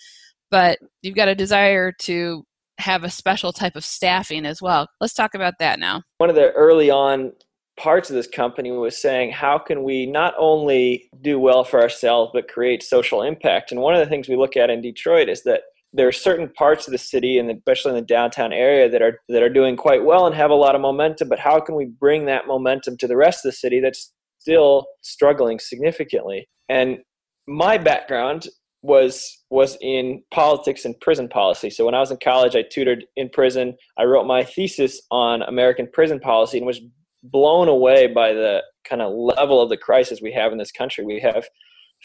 but 0.49 0.79
you've 1.01 1.15
got 1.15 1.27
a 1.27 1.35
desire 1.35 1.91
to 1.99 2.43
have 2.79 3.03
a 3.03 3.09
special 3.09 3.51
type 3.51 3.75
of 3.75 3.85
staffing 3.85 4.45
as 4.45 4.61
well. 4.61 4.87
Let's 5.01 5.13
talk 5.13 5.35
about 5.35 5.55
that 5.59 5.79
now. 5.79 6.03
One 6.17 6.29
of 6.29 6.35
the 6.35 6.51
early 6.53 6.89
on 6.89 7.33
parts 7.77 8.09
of 8.09 8.15
this 8.15 8.27
company 8.27 8.71
was 8.71 9.01
saying 9.01 9.31
how 9.31 9.57
can 9.57 9.83
we 9.83 10.05
not 10.05 10.33
only 10.37 11.09
do 11.21 11.39
well 11.39 11.63
for 11.63 11.81
ourselves 11.81 12.29
but 12.33 12.49
create 12.49 12.83
social 12.83 13.21
impact 13.21 13.71
and 13.71 13.79
one 13.79 13.93
of 13.93 14.01
the 14.01 14.05
things 14.05 14.27
we 14.27 14.35
look 14.35 14.57
at 14.57 14.69
in 14.69 14.81
detroit 14.81 15.29
is 15.29 15.43
that 15.43 15.61
there 15.93 16.05
are 16.05 16.11
certain 16.11 16.49
parts 16.49 16.87
of 16.87 16.91
the 16.91 16.97
city 16.97 17.39
and 17.39 17.49
especially 17.49 17.91
in 17.91 17.95
the 17.95 18.01
downtown 18.01 18.51
area 18.51 18.89
that 18.89 19.01
are 19.01 19.21
that 19.29 19.41
are 19.41 19.49
doing 19.49 19.77
quite 19.77 20.03
well 20.03 20.27
and 20.27 20.35
have 20.35 20.51
a 20.51 20.55
lot 20.55 20.75
of 20.75 20.81
momentum 20.81 21.29
but 21.29 21.39
how 21.39 21.57
can 21.57 21.73
we 21.73 21.85
bring 21.85 22.25
that 22.25 22.47
momentum 22.47 22.97
to 22.97 23.07
the 23.07 23.15
rest 23.15 23.45
of 23.45 23.49
the 23.49 23.55
city 23.55 23.79
that's 23.79 24.11
still 24.39 24.87
struggling 25.01 25.59
significantly 25.59 26.47
and 26.69 26.99
my 27.47 27.77
background 27.77 28.47
was 28.81 29.43
was 29.49 29.77
in 29.81 30.23
politics 30.31 30.85
and 30.85 30.97
prison 31.01 31.27
policy. 31.27 31.69
So 31.69 31.85
when 31.85 31.95
I 31.95 31.99
was 31.99 32.11
in 32.11 32.17
college, 32.23 32.55
I 32.55 32.61
tutored 32.61 33.05
in 33.17 33.29
prison. 33.29 33.75
I 33.97 34.03
wrote 34.03 34.25
my 34.25 34.43
thesis 34.43 35.01
on 35.11 35.41
American 35.41 35.89
prison 35.91 36.19
policy 36.19 36.57
and 36.57 36.67
was 36.67 36.79
blown 37.23 37.67
away 37.67 38.07
by 38.07 38.33
the 38.33 38.63
kind 38.87 39.01
of 39.01 39.11
level 39.13 39.61
of 39.61 39.69
the 39.69 39.77
crisis 39.77 40.21
we 40.21 40.31
have 40.33 40.51
in 40.53 40.57
this 40.57 40.71
country. 40.71 41.03
We 41.03 41.19
have 41.19 41.45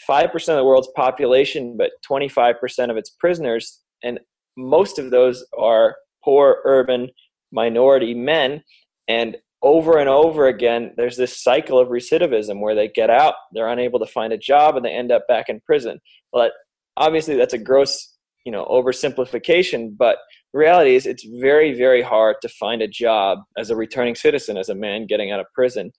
5% 0.09 0.33
of 0.33 0.57
the 0.57 0.65
world's 0.65 0.89
population, 0.95 1.77
but 1.77 1.91
25% 2.09 2.91
of 2.91 2.97
its 2.97 3.11
prisoners, 3.11 3.79
and 4.03 4.19
most 4.57 4.99
of 4.99 5.11
those 5.11 5.45
are 5.57 5.95
poor 6.23 6.57
urban 6.65 7.09
minority 7.53 8.13
men. 8.13 8.61
And 9.07 9.37
over 9.65 9.97
and 9.97 10.07
over 10.07 10.47
again, 10.47 10.93
there's 10.95 11.17
this 11.17 11.43
cycle 11.43 11.77
of 11.77 11.89
recidivism 11.89 12.61
where 12.61 12.75
they 12.75 12.87
get 12.87 13.09
out, 13.09 13.33
they're 13.51 13.67
unable 13.67 13.99
to 13.99 14.05
find 14.05 14.31
a 14.31 14.37
job, 14.37 14.77
and 14.77 14.85
they 14.85 14.91
end 14.91 15.11
up 15.11 15.27
back 15.27 15.49
in 15.49 15.59
prison. 15.59 15.99
But 16.31 16.53
obviously 16.97 17.35
that's 17.35 17.53
a 17.53 17.57
gross 17.57 18.13
you 18.45 18.51
know 18.51 18.65
oversimplification 18.65 19.95
but 19.97 20.17
the 20.53 20.59
reality 20.59 20.95
is 20.95 21.05
it's 21.05 21.25
very 21.39 21.73
very 21.73 22.01
hard 22.01 22.35
to 22.41 22.49
find 22.49 22.81
a 22.81 22.87
job 22.87 23.39
as 23.57 23.69
a 23.69 23.75
returning 23.75 24.15
citizen 24.15 24.57
as 24.57 24.69
a 24.69 24.75
man 24.75 25.05
getting 25.07 25.31
out 25.31 25.39
of 25.39 25.45
prison 25.53 25.91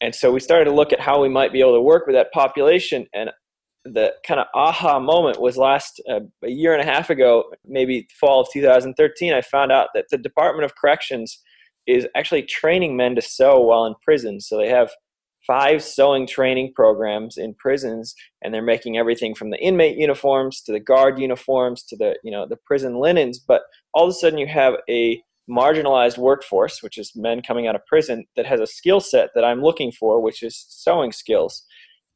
and 0.00 0.14
so 0.14 0.32
we 0.32 0.40
started 0.40 0.64
to 0.64 0.72
look 0.72 0.92
at 0.92 1.00
how 1.00 1.22
we 1.22 1.28
might 1.28 1.52
be 1.52 1.60
able 1.60 1.74
to 1.74 1.80
work 1.80 2.06
with 2.06 2.14
that 2.14 2.32
population 2.32 3.06
and 3.14 3.30
the 3.84 4.12
kind 4.26 4.38
of 4.38 4.46
aha 4.54 5.00
moment 5.00 5.40
was 5.40 5.56
last 5.56 6.00
uh, 6.08 6.20
a 6.44 6.50
year 6.50 6.72
and 6.72 6.82
a 6.82 6.92
half 6.92 7.10
ago 7.10 7.44
maybe 7.66 8.06
fall 8.20 8.40
of 8.40 8.48
2013 8.52 9.32
i 9.32 9.40
found 9.40 9.72
out 9.72 9.88
that 9.94 10.04
the 10.10 10.18
department 10.18 10.64
of 10.64 10.74
corrections 10.76 11.40
is 11.86 12.06
actually 12.14 12.42
training 12.42 12.96
men 12.96 13.14
to 13.14 13.22
sew 13.22 13.60
while 13.60 13.84
in 13.86 13.94
prison. 14.04 14.40
So 14.40 14.56
they 14.56 14.68
have 14.68 14.90
five 15.46 15.82
sewing 15.82 16.26
training 16.26 16.72
programs 16.74 17.36
in 17.36 17.54
prisons 17.54 18.14
and 18.42 18.54
they're 18.54 18.62
making 18.62 18.96
everything 18.96 19.34
from 19.34 19.50
the 19.50 19.58
inmate 19.58 19.96
uniforms 19.96 20.60
to 20.62 20.72
the 20.72 20.80
guard 20.80 21.18
uniforms 21.18 21.82
to 21.82 21.96
the 21.96 22.16
you 22.22 22.30
know 22.30 22.46
the 22.48 22.58
prison 22.66 22.96
linens. 22.96 23.38
But 23.38 23.62
all 23.92 24.04
of 24.04 24.10
a 24.10 24.12
sudden 24.12 24.38
you 24.38 24.46
have 24.46 24.74
a 24.88 25.20
marginalized 25.50 26.18
workforce 26.18 26.82
which 26.82 26.96
is 26.96 27.12
men 27.16 27.42
coming 27.42 27.66
out 27.66 27.74
of 27.74 27.84
prison 27.86 28.24
that 28.36 28.46
has 28.46 28.60
a 28.60 28.66
skill 28.66 29.00
set 29.00 29.30
that 29.34 29.44
I'm 29.44 29.60
looking 29.60 29.90
for 29.90 30.20
which 30.20 30.42
is 30.42 30.64
sewing 30.68 31.10
skills 31.10 31.64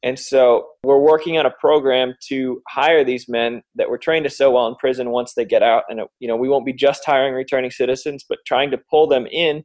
and 0.03 0.19
so 0.19 0.67
we're 0.83 0.99
working 0.99 1.37
on 1.37 1.45
a 1.45 1.53
program 1.59 2.13
to 2.27 2.61
hire 2.67 3.03
these 3.03 3.27
men 3.27 3.61
that 3.75 3.89
were 3.89 3.97
trained 3.97 4.23
to 4.25 4.29
sew 4.29 4.51
while 4.51 4.67
in 4.67 4.75
prison 4.75 5.09
once 5.09 5.33
they 5.33 5.45
get 5.45 5.63
out 5.63 5.83
and 5.89 6.01
you 6.19 6.27
know 6.27 6.35
we 6.35 6.49
won't 6.49 6.65
be 6.65 6.73
just 6.73 7.05
hiring 7.05 7.33
returning 7.33 7.71
citizens 7.71 8.23
but 8.27 8.39
trying 8.45 8.71
to 8.71 8.79
pull 8.89 9.07
them 9.07 9.25
in 9.31 9.63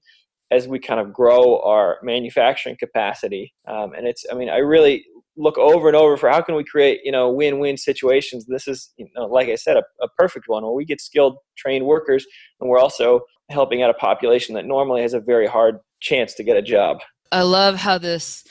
as 0.52 0.68
we 0.68 0.78
kind 0.78 1.00
of 1.00 1.12
grow 1.12 1.60
our 1.62 1.98
manufacturing 2.02 2.76
capacity. 2.78 3.54
Um, 3.66 3.94
and 3.94 4.06
it's, 4.06 4.24
I 4.30 4.34
mean, 4.34 4.50
I 4.50 4.58
really 4.58 5.04
look 5.34 5.56
over 5.56 5.88
and 5.88 5.96
over 5.96 6.18
for 6.18 6.28
how 6.28 6.42
can 6.42 6.54
we 6.54 6.62
create, 6.62 7.00
you 7.04 7.10
know, 7.10 7.32
win-win 7.32 7.78
situations. 7.78 8.44
This 8.46 8.68
is, 8.68 8.92
you 8.98 9.08
know, 9.16 9.24
like 9.24 9.48
I 9.48 9.54
said, 9.54 9.78
a, 9.78 9.82
a 10.02 10.08
perfect 10.18 10.48
one 10.48 10.62
where 10.62 10.72
we 10.72 10.84
get 10.84 11.00
skilled, 11.00 11.38
trained 11.56 11.86
workers, 11.86 12.26
and 12.60 12.68
we're 12.68 12.78
also 12.78 13.20
helping 13.48 13.82
out 13.82 13.88
a 13.88 13.94
population 13.94 14.54
that 14.54 14.66
normally 14.66 15.00
has 15.00 15.14
a 15.14 15.20
very 15.20 15.46
hard 15.46 15.78
chance 16.00 16.34
to 16.34 16.44
get 16.44 16.58
a 16.58 16.62
job. 16.62 16.98
I 17.32 17.42
love 17.42 17.76
how 17.76 17.96
this 17.96 18.44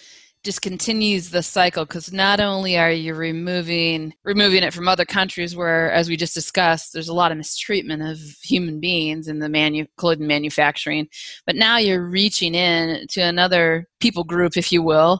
just 0.44 0.62
continues 0.62 1.30
the 1.30 1.44
cycle 1.44 1.86
because 1.86 2.12
not 2.12 2.40
only 2.40 2.78
are 2.78 2.92
you 2.92 3.14
removing 3.14 4.14
removing 4.24 4.64
it 4.64 4.74
from 4.74 4.88
other 4.88 5.06
countries 5.06 5.56
where 5.56 5.92
as 5.92 6.10
we 6.10 6.18
just 6.18 6.34
discussed 6.34 6.94
there's 6.94 7.10
a 7.10 7.14
lot 7.14 7.32
of 7.32 7.38
mistreatment 7.38 8.02
of 8.02 8.18
human 8.44 8.80
beings 8.80 9.28
in 9.28 9.40
the 9.40 9.50
manu- 9.50 9.86
clothing 9.98 10.28
manufacturing 10.28 11.08
but 11.46 11.56
now 11.56 11.78
you're 11.78 12.08
reaching 12.08 12.56
in 12.56 13.06
to 13.08 13.22
another 13.22 13.88
people 14.00 14.24
group 14.24 14.58
if 14.58 14.72
you 14.72 14.82
will 14.82 15.20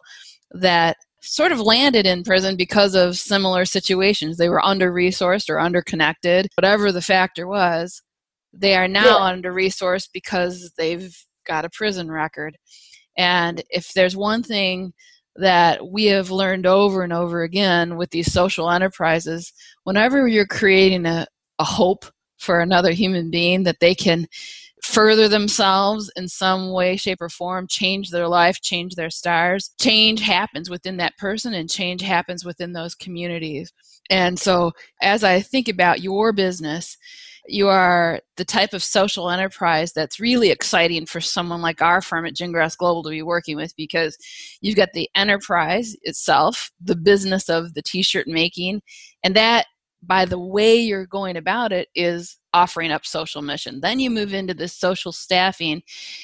that 0.52 0.98
sort 1.22 1.52
of 1.52 1.60
landed 1.60 2.08
in 2.08 2.24
prison 2.24 2.56
because 2.56 2.96
of 2.96 3.18
similar 3.18 3.64
situations 3.64 4.38
they 4.38 4.50
were 4.50 4.66
under 4.66 4.92
resourced 4.92 5.50
or 5.50 5.60
under 5.60 5.82
connected 5.82 6.48
whatever 6.56 6.92
the 6.92 7.02
factor 7.02 7.48
was 7.48 8.02
they 8.54 8.76
are 8.76 8.88
now 8.88 9.20
yeah. 9.20 9.24
under 9.26 9.54
resourced 9.54 10.10
because 10.14 10.72
they've 10.78 11.16
got 11.46 11.64
a 11.64 11.70
prison 11.70 12.10
record 12.12 12.58
and 13.18 13.64
if 13.70 13.94
there's 13.94 14.16
one 14.16 14.44
thing 14.44 14.94
that 15.36 15.88
we 15.88 16.06
have 16.06 16.32
learned 16.32 16.66
over 16.66 17.04
and 17.04 17.14
over 17.14 17.42
again 17.42 17.98
with 17.98 18.10
these 18.10 18.32
social 18.32 18.70
enterprises, 18.70 19.54
whenever 19.84 20.28
you're 20.28 20.46
creating 20.46 21.06
a, 21.06 21.26
a 21.60 21.64
hope 21.64 22.06
for 22.38 22.60
another 22.60 22.92
human 22.92 23.30
being 23.30 23.64
that 23.64 23.80
they 23.80 23.96
can 23.96 24.28
further 24.84 25.28
themselves 25.28 26.12
in 26.16 26.28
some 26.28 26.72
way, 26.72 26.98
shape, 26.98 27.22
or 27.22 27.30
form, 27.30 27.68
change 27.68 28.10
their 28.10 28.28
life, 28.28 28.62
change 28.62 28.96
their 28.96 29.12
stars, 29.12 29.72
change 29.80 30.22
happens 30.22 30.70
within 30.70 30.98
that 30.98 31.16
person 31.18 31.54
and 31.54 31.70
change 31.70 32.02
happens 32.02 32.44
within 32.44 32.74
those 32.74 32.96
communities. 32.96 33.72
And 34.10 34.40
so, 34.40 34.72
as 35.02 35.24
I 35.24 35.40
think 35.40 35.68
about 35.68 36.02
your 36.02 36.34
business, 36.34 36.98
you 37.48 37.68
are 37.68 38.22
the 38.38 38.46
type 38.46 38.74
of 38.74 38.84
social 38.84 39.30
enterprise 39.30 39.94
that's 39.94 40.20
really 40.20 40.50
exciting 40.50 41.06
for 41.06 41.22
someone 41.22 41.62
like 41.62 41.82
our 41.82 42.02
firm 42.02 42.26
at 42.26 42.36
Gingras 42.36 42.78
Global 42.78 43.04
to 43.04 43.10
be 43.10 43.22
working 43.22 43.56
with 43.56 43.76
because 43.76 44.18
you've 44.62 44.76
got 44.76 44.90
the 44.94 45.10
enterprise 45.16 45.96
itself, 46.04 46.72
the 46.82 46.96
business 46.96 47.50
of 47.50 47.74
the 47.74 47.82
t 47.82 48.04
shirt 48.04 48.28
making, 48.28 48.82
and 49.24 49.36
that 49.36 49.66
by 50.04 50.26
the 50.26 50.40
way 50.40 50.76
you're 50.80 51.06
going 51.06 51.38
about 51.38 51.72
it 51.72 51.88
is 51.96 52.38
offering 52.54 52.92
up 52.92 53.06
social 53.06 53.42
mission. 53.42 53.82
Then 53.82 54.00
you 54.00 54.10
move 54.10 54.34
into 54.34 54.54
this 54.54 54.76
social 54.76 55.12
staffing 55.12 55.82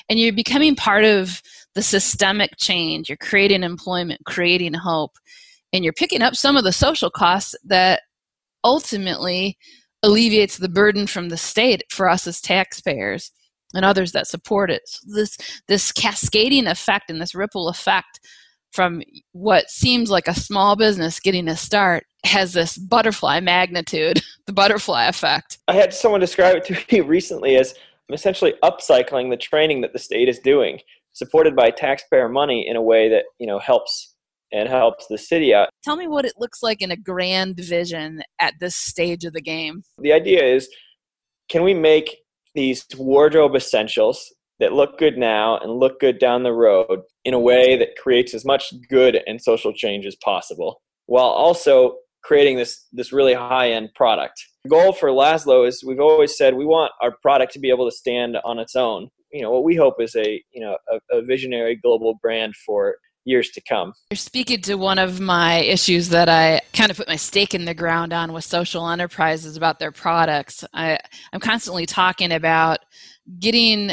and 0.09 0.19
you're 0.19 0.33
becoming 0.33 0.75
part 0.75 1.05
of 1.05 1.41
the 1.75 1.81
systemic 1.81 2.57
change. 2.57 3.09
You're 3.09 3.17
creating 3.17 3.63
employment, 3.63 4.21
creating 4.25 4.73
hope, 4.73 5.17
and 5.71 5.83
you're 5.83 5.93
picking 5.93 6.21
up 6.21 6.35
some 6.35 6.57
of 6.57 6.63
the 6.63 6.71
social 6.71 7.09
costs 7.09 7.55
that 7.65 8.01
ultimately 8.63 9.57
alleviates 10.03 10.57
the 10.57 10.69
burden 10.69 11.07
from 11.07 11.29
the 11.29 11.37
state 11.37 11.83
for 11.89 12.09
us 12.09 12.27
as 12.27 12.41
taxpayers 12.41 13.31
and 13.73 13.83
others 13.83 14.11
that 14.13 14.27
support 14.27 14.71
it. 14.71 14.81
So 14.85 15.13
this 15.13 15.37
this 15.67 15.91
cascading 15.91 16.67
effect 16.67 17.09
and 17.09 17.21
this 17.21 17.35
ripple 17.35 17.67
effect 17.69 18.19
from 18.71 19.01
what 19.31 19.69
seems 19.69 20.11
like 20.11 20.27
a 20.27 20.33
small 20.33 20.75
business 20.75 21.19
getting 21.19 21.47
a 21.47 21.57
start 21.57 22.05
has 22.25 22.53
this 22.53 22.77
butterfly 22.77 23.39
magnitude, 23.39 24.21
the 24.45 24.53
butterfly 24.53 25.07
effect. 25.07 25.57
I 25.67 25.73
had 25.73 25.93
someone 25.93 26.19
describe 26.19 26.57
it 26.57 26.65
to 26.65 26.77
me 26.95 27.01
recently 27.01 27.55
as 27.55 27.73
I'm 28.09 28.13
essentially 28.13 28.53
upcycling 28.63 29.29
the 29.29 29.37
training 29.37 29.81
that 29.81 29.93
the 29.93 29.99
state 29.99 30.29
is 30.29 30.39
doing, 30.39 30.79
supported 31.13 31.55
by 31.55 31.71
taxpayer 31.71 32.29
money 32.29 32.67
in 32.67 32.75
a 32.75 32.81
way 32.81 33.09
that, 33.09 33.25
you 33.39 33.47
know, 33.47 33.59
helps 33.59 34.15
and 34.51 34.69
helps 34.69 35.07
the 35.07 35.17
city 35.17 35.53
out. 35.53 35.69
Tell 35.83 35.95
me 35.95 36.07
what 36.07 36.25
it 36.25 36.33
looks 36.37 36.63
like 36.63 36.81
in 36.81 36.91
a 36.91 36.97
grand 36.97 37.57
vision 37.57 38.21
at 38.39 38.53
this 38.59 38.75
stage 38.75 39.25
of 39.25 39.33
the 39.33 39.41
game. 39.41 39.83
The 39.99 40.13
idea 40.13 40.43
is 40.43 40.69
can 41.49 41.63
we 41.63 41.73
make 41.73 42.17
these 42.55 42.85
wardrobe 42.97 43.55
essentials 43.55 44.33
that 44.59 44.73
look 44.73 44.97
good 44.97 45.17
now 45.17 45.57
and 45.59 45.71
look 45.71 45.99
good 45.99 46.19
down 46.19 46.43
the 46.43 46.53
road 46.53 47.01
in 47.23 47.33
a 47.33 47.39
way 47.39 47.77
that 47.77 47.95
creates 47.97 48.33
as 48.33 48.43
much 48.43 48.73
good 48.89 49.21
and 49.27 49.41
social 49.41 49.71
change 49.71 50.05
as 50.05 50.15
possible 50.23 50.81
while 51.05 51.27
also 51.27 51.97
creating 52.23 52.57
this 52.57 52.85
this 52.91 53.13
really 53.13 53.33
high 53.33 53.71
end 53.71 53.89
product. 53.95 54.43
The 54.63 54.69
goal 54.69 54.91
for 54.91 55.09
Lazlo 55.09 55.67
is 55.67 55.83
we've 55.85 55.99
always 55.99 56.37
said 56.37 56.53
we 56.53 56.65
want 56.65 56.91
our 57.01 57.15
product 57.21 57.53
to 57.53 57.59
be 57.59 57.69
able 57.69 57.89
to 57.89 57.95
stand 57.95 58.37
on 58.43 58.59
its 58.59 58.75
own. 58.75 59.09
You 59.31 59.43
know 59.43 59.51
what 59.51 59.63
we 59.63 59.75
hope 59.75 60.01
is 60.01 60.15
a 60.15 60.43
you 60.51 60.61
know 60.61 60.77
a, 60.91 61.17
a 61.17 61.21
visionary 61.21 61.75
global 61.75 62.15
brand 62.21 62.55
for 62.65 62.95
years 63.27 63.49
to 63.51 63.61
come. 63.61 63.93
You're 64.09 64.17
speaking 64.17 64.61
to 64.61 64.75
one 64.75 64.99
of 64.99 65.19
my 65.19 65.59
issues 65.59 66.09
that 66.09 66.29
I 66.29 66.61
kind 66.73 66.89
of 66.89 66.97
put 66.97 67.07
my 67.07 67.15
stake 67.15 67.53
in 67.53 67.65
the 67.65 67.73
ground 67.73 68.13
on 68.13 68.33
with 68.33 68.45
social 68.45 68.89
enterprises 68.89 69.57
about 69.57 69.79
their 69.79 69.91
products. 69.91 70.63
I, 70.73 70.97
I'm 71.33 71.39
constantly 71.39 71.85
talking 71.85 72.31
about 72.31 72.79
getting 73.39 73.91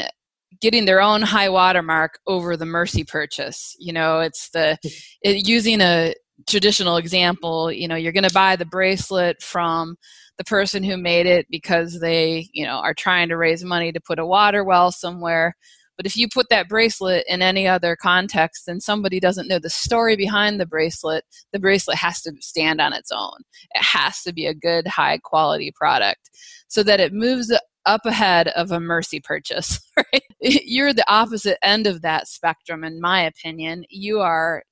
getting 0.61 0.85
their 0.85 1.01
own 1.01 1.21
high 1.21 1.49
watermark 1.49 2.19
over 2.27 2.55
the 2.55 2.65
mercy 2.65 3.03
purchase 3.03 3.75
you 3.77 3.91
know 3.91 4.21
it's 4.21 4.49
the 4.51 4.77
it, 5.21 5.45
using 5.45 5.81
a 5.81 6.13
traditional 6.47 6.95
example 6.95 7.71
you 7.71 7.87
know 7.87 7.95
you're 7.95 8.13
going 8.13 8.27
to 8.27 8.33
buy 8.33 8.55
the 8.55 8.65
bracelet 8.65 9.41
from 9.41 9.95
the 10.37 10.43
person 10.43 10.83
who 10.83 10.97
made 10.97 11.25
it 11.25 11.45
because 11.49 11.99
they 11.99 12.47
you 12.53 12.65
know 12.65 12.77
are 12.77 12.93
trying 12.93 13.29
to 13.29 13.37
raise 13.37 13.63
money 13.63 13.91
to 13.91 13.99
put 13.99 14.19
a 14.19 14.25
water 14.25 14.63
well 14.63 14.91
somewhere 14.91 15.55
but 15.97 16.05
if 16.05 16.17
you 16.17 16.27
put 16.27 16.47
that 16.49 16.69
bracelet 16.69 17.23
in 17.27 17.41
any 17.41 17.67
other 17.67 17.95
context 17.95 18.67
and 18.67 18.81
somebody 18.81 19.19
doesn't 19.19 19.47
know 19.47 19.59
the 19.59 19.69
story 19.69 20.15
behind 20.15 20.59
the 20.59 20.65
bracelet. 20.65 21.23
The 21.53 21.59
bracelet 21.59 21.97
has 21.97 22.21
to 22.23 22.33
stand 22.39 22.81
on 22.81 22.93
its 22.93 23.11
own. 23.11 23.37
It 23.73 23.83
has 23.83 24.21
to 24.23 24.33
be 24.33 24.45
a 24.45 24.53
good 24.53 24.87
high 24.87 25.19
quality 25.19 25.71
product 25.75 26.29
so 26.67 26.83
that 26.83 26.99
it 26.99 27.13
moves 27.13 27.51
up 27.85 28.01
ahead 28.05 28.47
of 28.49 28.71
a 28.71 28.79
mercy 28.79 29.19
purchase 29.19 29.79
right? 29.97 30.23
You're 30.41 30.93
the 30.93 31.09
opposite 31.11 31.57
end 31.63 31.87
of 31.87 32.01
that 32.01 32.27
spectrum 32.27 32.83
in 32.83 32.99
my 32.99 33.21
opinion. 33.21 33.85
You 33.89 34.19
are 34.19 34.63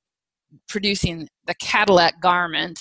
producing 0.68 1.30
the 1.46 1.56
Cadillac 1.56 2.22
garment 2.22 2.80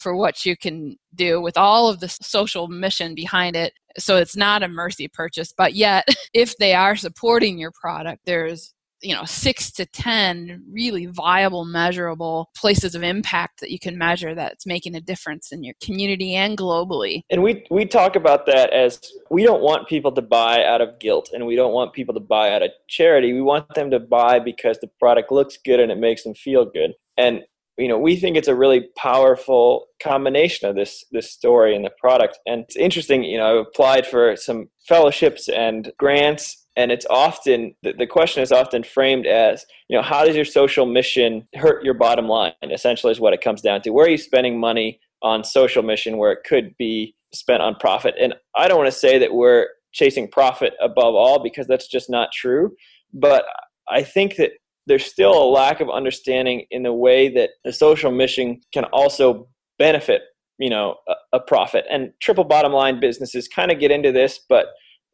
for 0.00 0.16
what 0.16 0.44
you 0.44 0.56
can 0.56 0.96
do 1.14 1.40
with 1.40 1.56
all 1.56 1.88
of 1.88 2.00
the 2.00 2.08
social 2.08 2.68
mission 2.68 3.14
behind 3.14 3.54
it. 3.54 3.72
So 3.98 4.16
it's 4.16 4.36
not 4.36 4.62
a 4.62 4.68
mercy 4.68 5.08
purchase, 5.08 5.52
but 5.56 5.74
yet 5.74 6.08
if 6.34 6.56
they 6.56 6.74
are 6.74 6.96
supporting 6.96 7.58
your 7.58 7.72
product, 7.72 8.22
there's 8.26 8.74
you 9.02 9.14
know 9.14 9.24
six 9.24 9.70
to 9.72 9.86
ten 9.86 10.62
really 10.70 11.06
viable 11.06 11.64
measurable 11.64 12.50
places 12.54 12.94
of 12.94 13.02
impact 13.02 13.60
that 13.60 13.70
you 13.70 13.78
can 13.78 13.96
measure 13.96 14.34
that's 14.34 14.66
making 14.66 14.94
a 14.94 15.00
difference 15.00 15.52
in 15.52 15.64
your 15.64 15.74
community 15.82 16.34
and 16.34 16.58
globally. 16.58 17.22
And 17.30 17.42
we 17.42 17.64
we 17.70 17.86
talk 17.86 18.16
about 18.16 18.46
that 18.46 18.72
as 18.72 19.00
we 19.30 19.42
don't 19.42 19.62
want 19.62 19.88
people 19.88 20.12
to 20.12 20.22
buy 20.22 20.64
out 20.64 20.80
of 20.80 20.98
guilt 20.98 21.30
and 21.32 21.46
we 21.46 21.56
don't 21.56 21.72
want 21.72 21.92
people 21.92 22.14
to 22.14 22.20
buy 22.20 22.52
out 22.52 22.62
of 22.62 22.70
charity. 22.88 23.32
We 23.32 23.42
want 23.42 23.74
them 23.74 23.90
to 23.90 24.00
buy 24.00 24.38
because 24.38 24.78
the 24.80 24.90
product 24.98 25.32
looks 25.32 25.56
good 25.56 25.80
and 25.80 25.90
it 25.90 25.98
makes 25.98 26.22
them 26.22 26.34
feel 26.34 26.64
good. 26.64 26.92
And 27.16 27.42
you 27.80 27.88
know 27.88 27.98
we 27.98 28.16
think 28.16 28.36
it's 28.36 28.48
a 28.48 28.54
really 28.54 28.88
powerful 28.96 29.86
combination 30.02 30.68
of 30.68 30.76
this 30.76 31.04
this 31.12 31.30
story 31.30 31.74
and 31.74 31.84
the 31.84 31.90
product. 31.98 32.38
And 32.46 32.62
it's 32.62 32.76
interesting 32.76 33.24
you 33.24 33.38
know 33.38 33.60
i've 33.60 33.66
applied 33.66 34.06
for 34.06 34.36
some 34.36 34.68
fellowships 34.86 35.48
and 35.48 35.92
grants 35.98 36.66
and 36.76 36.92
it's 36.92 37.06
often 37.10 37.74
the 37.82 38.06
question 38.06 38.42
is 38.42 38.52
often 38.52 38.82
framed 38.82 39.26
as 39.26 39.64
you 39.88 39.96
know 39.96 40.02
how 40.02 40.24
does 40.24 40.36
your 40.36 40.44
social 40.44 40.86
mission 40.86 41.46
hurt 41.56 41.84
your 41.84 41.94
bottom 41.94 42.28
line 42.28 42.52
essentially 42.62 43.12
is 43.12 43.20
what 43.20 43.34
it 43.34 43.40
comes 43.40 43.60
down 43.60 43.82
to. 43.82 43.90
Where 43.90 44.06
are 44.06 44.10
you 44.10 44.18
spending 44.18 44.58
money 44.58 45.00
on 45.22 45.44
social 45.44 45.82
mission 45.82 46.16
where 46.16 46.32
it 46.32 46.44
could 46.44 46.76
be 46.78 47.14
spent 47.32 47.62
on 47.62 47.74
profit? 47.76 48.14
And 48.20 48.34
i 48.56 48.68
don't 48.68 48.78
want 48.78 48.92
to 48.92 48.98
say 48.98 49.18
that 49.18 49.34
we're 49.34 49.66
chasing 49.92 50.28
profit 50.28 50.74
above 50.80 51.14
all 51.14 51.42
because 51.42 51.66
that's 51.66 51.88
just 51.88 52.08
not 52.08 52.28
true 52.32 52.72
but 53.12 53.44
i 53.88 54.02
think 54.02 54.36
that 54.36 54.52
there's 54.90 55.06
still 55.06 55.40
a 55.40 55.48
lack 55.48 55.80
of 55.80 55.88
understanding 55.88 56.66
in 56.72 56.82
the 56.82 56.92
way 56.92 57.28
that 57.28 57.50
the 57.64 57.72
social 57.72 58.10
mission 58.10 58.60
can 58.72 58.84
also 58.86 59.48
benefit 59.78 60.22
you 60.58 60.68
know 60.68 60.96
a, 61.08 61.14
a 61.34 61.40
profit. 61.40 61.84
And 61.88 62.12
triple 62.20 62.44
bottom 62.44 62.72
line 62.72 62.98
businesses 62.98 63.46
kind 63.46 63.70
of 63.70 63.78
get 63.78 63.92
into 63.92 64.10
this 64.10 64.40
but 64.48 64.66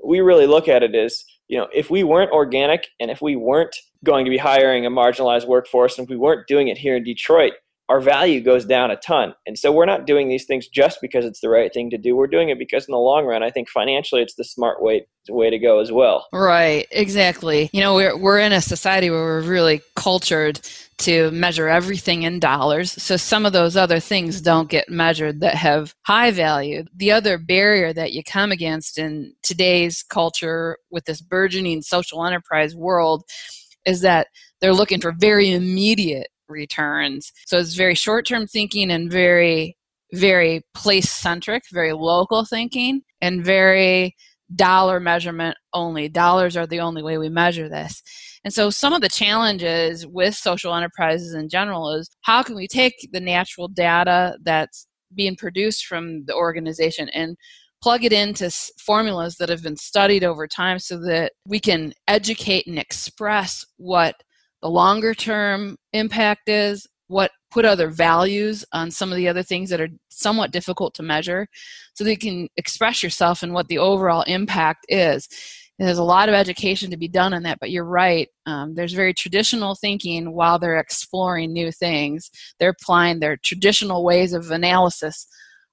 we 0.03 0.21
really 0.21 0.47
look 0.47 0.67
at 0.67 0.83
it 0.83 0.95
as 0.95 1.25
you 1.49 1.59
know 1.59 1.69
if 1.75 1.91
we 1.91 2.05
weren't 2.05 2.33
organic 2.33 2.87
and 3.01 3.11
if 3.11 3.21
we 3.21 3.37
weren't 3.37 3.77
going 4.03 4.25
to 4.25 4.31
be 4.31 4.39
hiring 4.39 4.87
a 4.87 4.91
marginalized 4.91 5.47
workforce 5.47 5.99
and 5.99 6.07
if 6.07 6.11
we 6.11 6.17
weren't 6.17 6.49
doing 6.49 6.69
it 6.69 6.79
here 6.79 6.97
in 6.97 7.05
detroit 7.05 7.53
our 7.89 8.01
value 8.01 8.41
goes 8.41 8.65
down 8.65 8.91
a 8.91 8.97
ton. 8.97 9.35
And 9.47 9.57
so 9.57 9.71
we're 9.71 9.87
not 9.87 10.07
doing 10.07 10.29
these 10.29 10.45
things 10.45 10.67
just 10.67 11.01
because 11.01 11.25
it's 11.25 11.41
the 11.41 11.49
right 11.49 11.73
thing 11.73 11.91
to 11.91 11.99
do. 11.99 12.17
We're 12.17 12.27
doing 12.27 12.49
it 12.49 12.59
because 12.59 12.87
in 12.89 12.93
the 12.93 12.99
long 12.99 13.27
run, 13.27 13.43
I 13.43 13.51
think 13.51 13.69
financially 13.69 14.23
it's 14.23 14.35
the 14.35 14.45
smart 14.45 14.83
way 14.83 15.07
way 15.29 15.51
to 15.51 15.59
go 15.59 15.81
as 15.81 15.91
well. 15.91 16.27
Right, 16.33 16.87
exactly. 16.91 17.69
You 17.73 17.81
know, 17.81 17.95
we're 17.95 18.17
we're 18.17 18.39
in 18.39 18.53
a 18.53 18.61
society 18.61 19.11
where 19.11 19.23
we're 19.23 19.43
really 19.43 19.83
cultured 19.95 20.61
to 20.99 21.31
measure 21.31 21.69
everything 21.69 22.23
in 22.23 22.41
dollars. 22.41 22.91
So 22.93 23.17
some 23.17 23.45
of 23.45 23.53
those 23.53 23.77
other 23.77 24.01
things 24.01 24.41
don't 24.41 24.71
get 24.71 24.89
measured 24.89 25.41
that 25.41 25.55
have 25.55 25.95
high 26.03 26.31
value. 26.31 26.85
The 26.95 27.13
other 27.13 27.39
barrier 27.39 27.93
that 27.93 28.13
you 28.13 28.25
come 28.25 28.51
against 28.51 28.99
in 28.99 29.35
today's 29.43 30.03
culture 30.03 30.79
with 30.91 31.05
this 31.05 31.21
burgeoning 31.21 31.83
social 31.83 32.25
enterprise 32.25 32.75
world 32.75 33.25
is 33.85 34.01
that 34.01 34.29
they're 34.61 34.75
looking 34.75 35.01
for 35.01 35.13
very 35.13 35.53
immediate 35.53 36.29
returns. 36.49 37.33
So 37.47 37.59
it's 37.59 37.75
very 37.75 37.95
short 37.95 38.27
term 38.27 38.47
thinking 38.47 38.91
and 38.91 39.11
very, 39.11 39.77
very 40.13 40.63
place 40.75 41.11
centric, 41.11 41.65
very 41.73 41.93
local 41.93 42.45
thinking, 42.45 43.03
and 43.21 43.45
very 43.45 44.15
dollar 44.55 45.01
measurement 45.01 45.57
only. 45.73 46.09
Dollars 46.09 46.57
are 46.57 46.67
the 46.67 46.81
only 46.81 47.03
way 47.03 47.19
we 47.19 47.29
measure 47.29 47.69
this. 47.69 48.03
And 48.45 48.55
so 48.55 48.71
some 48.71 48.93
of 48.93 49.01
the 49.01 49.09
challenges 49.09 50.07
with 50.07 50.35
social 50.35 50.75
enterprises 50.75 51.35
in 51.35 51.49
general 51.49 51.93
is 51.93 52.09
how 52.23 52.43
can 52.43 52.55
we 52.55 52.69
take 52.69 52.95
the 53.13 53.21
natural 53.21 53.67
data 53.67 54.39
that's 54.43 54.87
being 55.15 55.35
produced 55.35 55.87
from 55.87 56.25
the 56.27 56.35
organization 56.35 57.09
and 57.09 57.37
plug 57.83 58.05
it 58.05 58.13
into 58.13 58.51
formulas 58.79 59.37
that 59.37 59.49
have 59.49 59.63
been 59.63 59.77
studied 59.77 60.25
over 60.25 60.47
time 60.47 60.79
so 60.79 60.99
that 60.99 61.33
we 61.47 61.61
can 61.61 61.93
educate 62.09 62.67
and 62.67 62.79
express 62.79 63.65
what 63.77 64.15
the 64.63 64.71
longer 64.71 65.15
term 65.15 65.77
impact 65.93 66.49
is, 66.49 66.87
what 67.09 67.31
put 67.51 67.65
other 67.65 67.89
values 67.89 68.65
on 68.73 68.91
some 68.91 69.11
of 69.11 69.17
the 69.17 69.29
other 69.29 69.43
things 69.43 69.71
that 69.71 69.81
are 69.81 69.89
somewhat 70.09 70.51
difficult 70.51 70.95
to 70.95 71.03
measure 71.03 71.47
so 71.95 72.05
that 72.05 72.11
you 72.11 72.19
can 72.19 72.49
express 72.57 73.03
yourself 73.03 73.43
and 73.43 73.53
what 73.53 73.69
the 73.69 73.79
overall 73.79 74.23
impact 74.23 74.85
is. 74.89 75.29
there's 75.79 75.99
a 75.99 76.05
lot 76.05 76.29
of 76.29 76.35
education 76.35 76.91
to 76.91 76.97
be 76.97 77.09
done 77.09 77.35
on 77.35 77.43
that, 77.43 77.59
but 77.61 77.71
you're 77.71 77.85
right. 77.85 78.29
Um, 78.47 78.75
there's 78.75 78.95
very 78.95 79.13
traditional 79.13 79.75
thinking 79.75 80.33
while 80.33 80.59
they're 80.59 80.79
exploring 80.79 81.53
new 81.53 81.71
things. 81.71 82.31
They're 82.59 82.77
applying 82.81 83.21
their 83.21 83.37
traditional 83.37 84.03
ways 84.03 84.33
of 84.33 84.51
analysis 84.51 85.27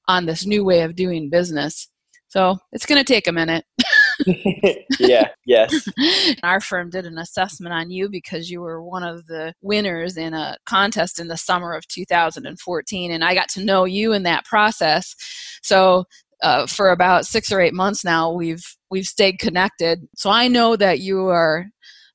on 0.07 0.25
this 0.25 0.45
new 0.45 0.63
way 0.63 0.81
of 0.81 0.95
doing 0.95 1.29
business. 1.29 1.87
So 2.27 2.57
it's 2.73 2.85
going 2.85 2.99
to 2.99 3.13
take 3.13 3.27
a 3.27 3.31
minute. 3.31 3.65
yeah, 4.99 5.29
yes. 5.45 5.87
Our 6.43 6.59
firm 6.59 6.89
did 6.89 7.05
an 7.05 7.17
assessment 7.17 7.73
on 7.73 7.91
you 7.91 8.09
because 8.09 8.49
you 8.49 8.61
were 8.61 8.83
one 8.83 9.03
of 9.03 9.25
the 9.27 9.53
winners 9.61 10.17
in 10.17 10.33
a 10.33 10.57
contest 10.65 11.19
in 11.19 11.27
the 11.27 11.37
summer 11.37 11.73
of 11.73 11.87
2014, 11.87 13.11
and 13.11 13.23
I 13.23 13.33
got 13.33 13.49
to 13.49 13.63
know 13.63 13.85
you 13.85 14.13
in 14.13 14.23
that 14.23 14.45
process. 14.45 15.15
So 15.61 16.05
uh, 16.41 16.67
for 16.67 16.91
about 16.91 17.25
six 17.25 17.51
or 17.51 17.61
eight 17.61 17.73
months 17.73 18.03
now, 18.03 18.31
we've 18.31 18.65
we've 18.91 19.07
stayed 19.07 19.39
connected. 19.39 20.07
So 20.15 20.29
I 20.29 20.47
know 20.47 20.75
that 20.75 20.99
you 20.99 21.27
are 21.27 21.67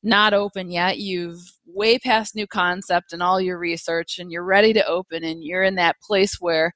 not 0.02 0.34
open 0.34 0.70
yet. 0.70 0.98
You've 0.98 1.40
way 1.66 1.98
past 1.98 2.34
new 2.34 2.46
concept 2.46 3.12
and 3.12 3.22
all 3.22 3.40
your 3.40 3.58
research, 3.58 4.18
and 4.18 4.30
you're 4.30 4.44
ready 4.44 4.72
to 4.74 4.86
open, 4.86 5.24
and 5.24 5.42
you're 5.42 5.62
in 5.62 5.76
that 5.76 5.96
place 6.02 6.36
where 6.40 6.74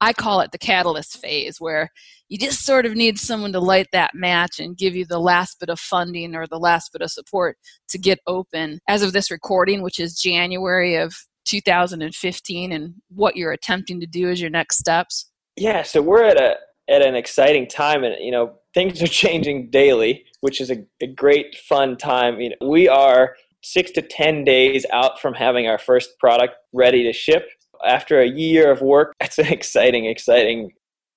I 0.00 0.12
call 0.12 0.40
it 0.40 0.52
the 0.52 0.58
catalyst 0.58 1.18
phase, 1.18 1.56
where 1.58 1.90
you 2.28 2.38
just 2.38 2.64
sort 2.64 2.86
of 2.86 2.94
need 2.94 3.18
someone 3.18 3.52
to 3.52 3.60
light 3.60 3.88
that 3.92 4.14
match 4.14 4.58
and 4.58 4.76
give 4.76 4.94
you 4.94 5.06
the 5.06 5.18
last 5.18 5.58
bit 5.60 5.70
of 5.70 5.80
funding 5.80 6.34
or 6.34 6.46
the 6.46 6.58
last 6.58 6.92
bit 6.92 7.02
of 7.02 7.10
support 7.10 7.56
to 7.88 7.98
get 7.98 8.18
open. 8.26 8.80
As 8.88 9.02
of 9.02 9.12
this 9.12 9.30
recording, 9.30 9.82
which 9.82 9.98
is 9.98 10.20
January 10.20 10.96
of 10.96 11.14
2015, 11.46 12.72
and 12.72 12.94
what 13.08 13.36
you're 13.36 13.52
attempting 13.52 14.00
to 14.00 14.06
do 14.06 14.28
as 14.28 14.40
your 14.40 14.50
next 14.50 14.78
steps? 14.78 15.30
Yeah, 15.56 15.82
so 15.82 16.02
we're 16.02 16.24
at 16.24 16.40
a 16.40 16.56
at 16.88 17.02
an 17.02 17.16
exciting 17.16 17.66
time, 17.66 18.04
and 18.04 18.16
you 18.20 18.30
know 18.30 18.54
things 18.74 19.02
are 19.02 19.06
changing 19.24 19.70
daily, 19.70 20.24
which 20.40 20.60
is 20.60 20.70
a, 20.70 20.84
a 21.00 21.06
great 21.06 21.56
fun 21.56 21.96
time. 21.96 22.40
You 22.40 22.50
know, 22.50 22.68
we 22.68 22.88
are 22.88 23.36
six 23.62 23.90
to 23.92 24.02
ten 24.02 24.44
days 24.44 24.84
out 24.92 25.20
from 25.20 25.34
having 25.34 25.68
our 25.68 25.78
first 25.78 26.18
product 26.18 26.54
ready 26.72 27.02
to 27.04 27.12
ship 27.12 27.48
after 27.84 28.20
a 28.20 28.28
year 28.28 28.70
of 28.70 28.80
work, 28.80 29.14
that's 29.20 29.38
an 29.38 29.46
exciting, 29.46 30.06
exciting 30.06 30.70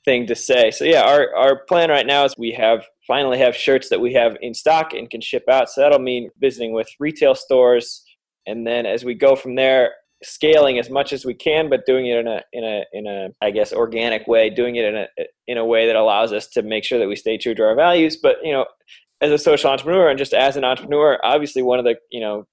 thing 0.06 0.26
to 0.28 0.36
say. 0.36 0.72
So 0.72 0.86
yeah, 0.86 1.02
our, 1.02 1.36
our 1.36 1.66
plan 1.66 1.90
right 1.90 2.06
now 2.06 2.26
is 2.26 2.36
we 2.38 2.52
have 2.52 2.86
finally 3.08 3.40
have 3.40 3.56
shirts 3.56 3.90
that 3.90 4.00
we 4.00 4.14
have 4.14 4.38
in 4.42 4.54
stock 4.54 4.94
and 4.94 5.10
can 5.10 5.22
ship 5.22 5.44
out. 5.50 5.70
So 5.70 5.82
that'll 5.82 6.00
mean 6.00 6.30
visiting 6.40 6.74
with 6.74 6.88
retail 7.00 7.36
stores. 7.36 8.04
And 8.46 8.66
then 8.66 8.86
as 8.86 9.04
we 9.04 9.16
go 9.16 9.36
from 9.36 9.56
there, 9.56 9.94
scaling 10.24 10.80
as 10.80 10.90
much 10.90 11.14
as 11.14 11.26
we 11.26 11.34
can, 11.34 11.70
but 11.70 11.86
doing 11.86 12.08
it 12.08 12.20
in 12.20 12.28
a 12.28 12.42
in 12.54 12.64
a 12.64 12.84
in 12.94 13.08
a 13.08 13.30
I 13.42 13.52
guess 13.52 13.74
organic 13.74 14.28
way, 14.28 14.50
doing 14.50 14.76
it 14.76 14.86
in 14.86 14.96
a 14.96 15.08
in 15.48 15.58
a 15.58 15.66
way 15.66 15.88
that 15.88 15.96
allows 15.96 16.34
us 16.34 16.48
to 16.50 16.62
make 16.62 16.84
sure 16.84 17.00
that 17.00 17.08
we 17.08 17.16
stay 17.16 17.38
true 17.38 17.56
to 17.56 17.64
our 17.64 17.76
values. 17.76 18.18
But 18.18 18.38
you 18.44 18.52
know, 18.52 18.66
as 19.22 19.32
a 19.32 19.38
social 19.38 19.70
entrepreneur 19.70 20.10
and 20.10 20.18
just 20.18 20.34
as 20.34 20.56
an 20.56 20.64
entrepreneur, 20.64 21.20
obviously 21.24 21.62
one 21.62 21.80
of 21.80 21.86
the 21.86 21.96
you 22.12 22.20
know 22.20 22.46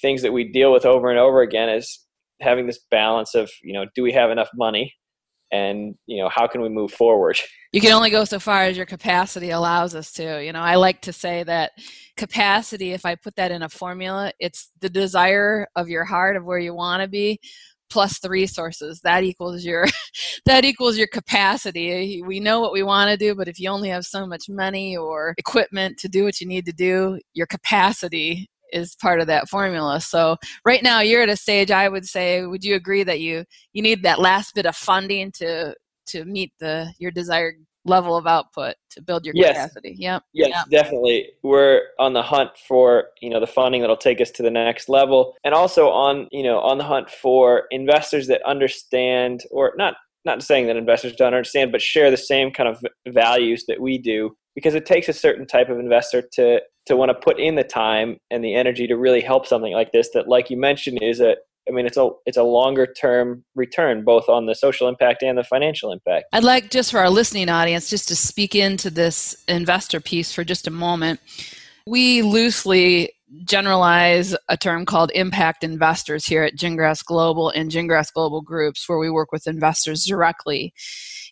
things 0.00 0.22
that 0.22 0.32
we 0.32 0.44
deal 0.44 0.72
with 0.72 0.84
over 0.84 1.10
and 1.10 1.18
over 1.18 1.42
again 1.42 1.68
is 1.68 2.05
having 2.40 2.66
this 2.66 2.80
balance 2.90 3.34
of 3.34 3.50
you 3.62 3.72
know 3.72 3.86
do 3.94 4.02
we 4.02 4.12
have 4.12 4.30
enough 4.30 4.50
money? 4.54 4.92
And 5.52 5.94
you 6.06 6.22
know 6.22 6.28
how 6.28 6.46
can 6.46 6.60
we 6.60 6.68
move 6.68 6.92
forward? 6.92 7.38
You 7.72 7.80
can 7.80 7.92
only 7.92 8.10
go 8.10 8.24
so 8.24 8.40
far 8.40 8.62
as 8.62 8.76
your 8.76 8.86
capacity 8.86 9.50
allows 9.50 9.94
us 9.94 10.12
to 10.14 10.44
you 10.44 10.52
know. 10.52 10.60
I 10.60 10.74
like 10.74 11.02
to 11.02 11.12
say 11.12 11.44
that 11.44 11.72
capacity 12.16 12.92
if 12.92 13.04
i 13.04 13.14
put 13.14 13.36
that 13.36 13.50
in 13.50 13.62
a 13.62 13.68
formula 13.68 14.32
it's 14.40 14.70
the 14.80 14.88
desire 14.88 15.66
of 15.76 15.86
your 15.86 16.02
heart 16.02 16.34
of 16.34 16.46
where 16.46 16.58
you 16.58 16.72
want 16.72 17.02
to 17.02 17.08
be 17.08 17.38
plus 17.90 18.18
the 18.18 18.30
resources. 18.30 19.00
That 19.02 19.24
equals 19.24 19.64
your 19.64 19.86
that 20.46 20.64
equals 20.64 20.96
your 20.96 21.06
capacity. 21.06 22.22
We 22.22 22.40
know 22.40 22.60
what 22.60 22.72
we 22.72 22.82
want 22.82 23.10
to 23.10 23.16
do 23.16 23.34
but 23.34 23.48
if 23.48 23.60
you 23.60 23.70
only 23.70 23.88
have 23.88 24.04
so 24.04 24.26
much 24.26 24.48
money 24.48 24.96
or 24.96 25.34
equipment 25.38 25.98
to 25.98 26.08
do 26.08 26.24
what 26.24 26.40
you 26.40 26.46
need 26.46 26.66
to 26.66 26.72
do 26.72 27.18
your 27.34 27.46
capacity 27.46 28.48
is 28.72 28.96
part 28.96 29.20
of 29.20 29.26
that 29.26 29.48
formula. 29.48 30.00
So 30.00 30.36
right 30.64 30.82
now 30.82 31.00
you're 31.00 31.22
at 31.22 31.28
a 31.28 31.36
stage 31.36 31.70
I 31.70 31.88
would 31.88 32.06
say 32.06 32.44
would 32.44 32.64
you 32.64 32.74
agree 32.74 33.04
that 33.04 33.20
you 33.20 33.44
you 33.72 33.82
need 33.82 34.02
that 34.02 34.20
last 34.20 34.54
bit 34.54 34.66
of 34.66 34.76
funding 34.76 35.32
to 35.32 35.74
to 36.08 36.24
meet 36.24 36.52
the 36.60 36.92
your 36.98 37.10
desired 37.10 37.56
level 37.86 38.16
of 38.16 38.26
output 38.26 38.74
to 38.90 39.00
build 39.00 39.24
your 39.24 39.34
yes. 39.34 39.54
capacity. 39.54 39.94
Yep. 39.98 40.22
Yes, 40.32 40.48
yep. 40.50 40.82
definitely. 40.82 41.28
We're 41.42 41.82
on 41.98 42.12
the 42.12 42.22
hunt 42.22 42.50
for, 42.68 43.04
you 43.20 43.30
know, 43.30 43.40
the 43.40 43.46
funding 43.46 43.80
that'll 43.80 43.96
take 43.96 44.20
us 44.20 44.30
to 44.32 44.42
the 44.42 44.50
next 44.50 44.88
level 44.88 45.34
and 45.44 45.54
also 45.54 45.88
on, 45.88 46.28
you 46.32 46.42
know, 46.42 46.58
on 46.58 46.78
the 46.78 46.84
hunt 46.84 47.08
for 47.08 47.64
investors 47.70 48.26
that 48.26 48.42
understand 48.42 49.44
or 49.50 49.72
not 49.76 49.94
not 50.24 50.42
saying 50.42 50.66
that 50.66 50.76
investors 50.76 51.14
don't 51.14 51.34
understand 51.34 51.70
but 51.70 51.80
share 51.80 52.10
the 52.10 52.16
same 52.16 52.50
kind 52.50 52.68
of 52.68 52.84
values 53.06 53.64
that 53.68 53.80
we 53.80 53.96
do 53.96 54.36
because 54.56 54.74
it 54.74 54.86
takes 54.86 55.08
a 55.08 55.12
certain 55.12 55.46
type 55.46 55.68
of 55.68 55.78
investor 55.78 56.22
to 56.32 56.60
to 56.86 56.96
want 56.96 57.10
to 57.10 57.14
put 57.14 57.38
in 57.38 57.54
the 57.54 57.64
time 57.64 58.16
and 58.30 58.42
the 58.42 58.54
energy 58.54 58.86
to 58.88 58.96
really 58.96 59.20
help 59.20 59.46
something 59.46 59.72
like 59.72 59.92
this 59.92 60.10
that 60.14 60.26
like 60.28 60.50
you 60.50 60.56
mentioned 60.56 60.98
is 61.00 61.20
a 61.20 61.36
I 61.68 61.72
mean, 61.72 61.86
it's 61.86 61.96
a 61.96 62.10
it's 62.26 62.36
a 62.36 62.44
longer 62.44 62.86
term 62.86 63.44
return, 63.56 64.04
both 64.04 64.28
on 64.28 64.46
the 64.46 64.54
social 64.54 64.88
impact 64.88 65.22
and 65.22 65.36
the 65.36 65.42
financial 65.42 65.90
impact. 65.90 66.26
I'd 66.32 66.44
like 66.44 66.70
just 66.70 66.92
for 66.92 67.00
our 67.00 67.10
listening 67.10 67.48
audience, 67.48 67.90
just 67.90 68.08
to 68.08 68.16
speak 68.16 68.54
into 68.54 68.88
this 68.88 69.44
investor 69.48 70.00
piece 70.00 70.32
for 70.32 70.44
just 70.44 70.68
a 70.68 70.70
moment. 70.70 71.18
We 71.84 72.22
loosely 72.22 73.12
generalize 73.44 74.36
a 74.48 74.56
term 74.56 74.86
called 74.86 75.10
impact 75.14 75.64
investors 75.64 76.24
here 76.24 76.44
at 76.44 76.54
Gingras 76.54 77.04
Global 77.04 77.50
and 77.50 77.70
Gingras 77.70 78.12
Global 78.12 78.42
Groups, 78.42 78.88
where 78.88 78.98
we 78.98 79.10
work 79.10 79.32
with 79.32 79.48
investors 79.48 80.04
directly, 80.04 80.72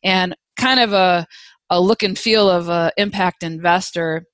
and 0.02 0.34
kind 0.56 0.80
of 0.80 0.92
a 0.92 1.28
a 1.70 1.80
look 1.80 2.02
and 2.02 2.18
feel 2.18 2.48
of 2.48 2.68
an 2.68 2.90
impact 2.96 3.42
investor 3.42 4.26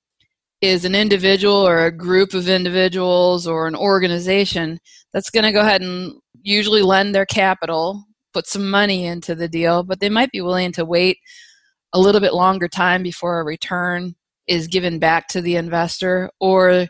is 0.61 0.85
an 0.85 0.93
individual 0.93 1.55
or 1.55 1.85
a 1.85 1.91
group 1.91 2.33
of 2.33 2.47
individuals 2.47 3.47
or 3.47 3.67
an 3.67 3.75
organization 3.75 4.79
that's 5.13 5.29
going 5.29 5.43
to 5.43 5.51
go 5.51 5.61
ahead 5.61 5.81
and 5.81 6.13
usually 6.43 6.83
lend 6.83 7.15
their 7.15 7.25
capital, 7.25 8.05
put 8.33 8.47
some 8.47 8.69
money 8.69 9.05
into 9.05 9.33
the 9.33 9.47
deal, 9.47 9.83
but 9.83 9.99
they 9.99 10.09
might 10.09 10.31
be 10.31 10.41
willing 10.41 10.71
to 10.71 10.85
wait 10.85 11.17
a 11.93 11.99
little 11.99 12.21
bit 12.21 12.33
longer 12.33 12.67
time 12.67 13.03
before 13.03 13.39
a 13.39 13.43
return 13.43 14.13
is 14.47 14.67
given 14.67 14.99
back 14.99 15.27
to 15.27 15.41
the 15.41 15.55
investor 15.55 16.29
or 16.39 16.87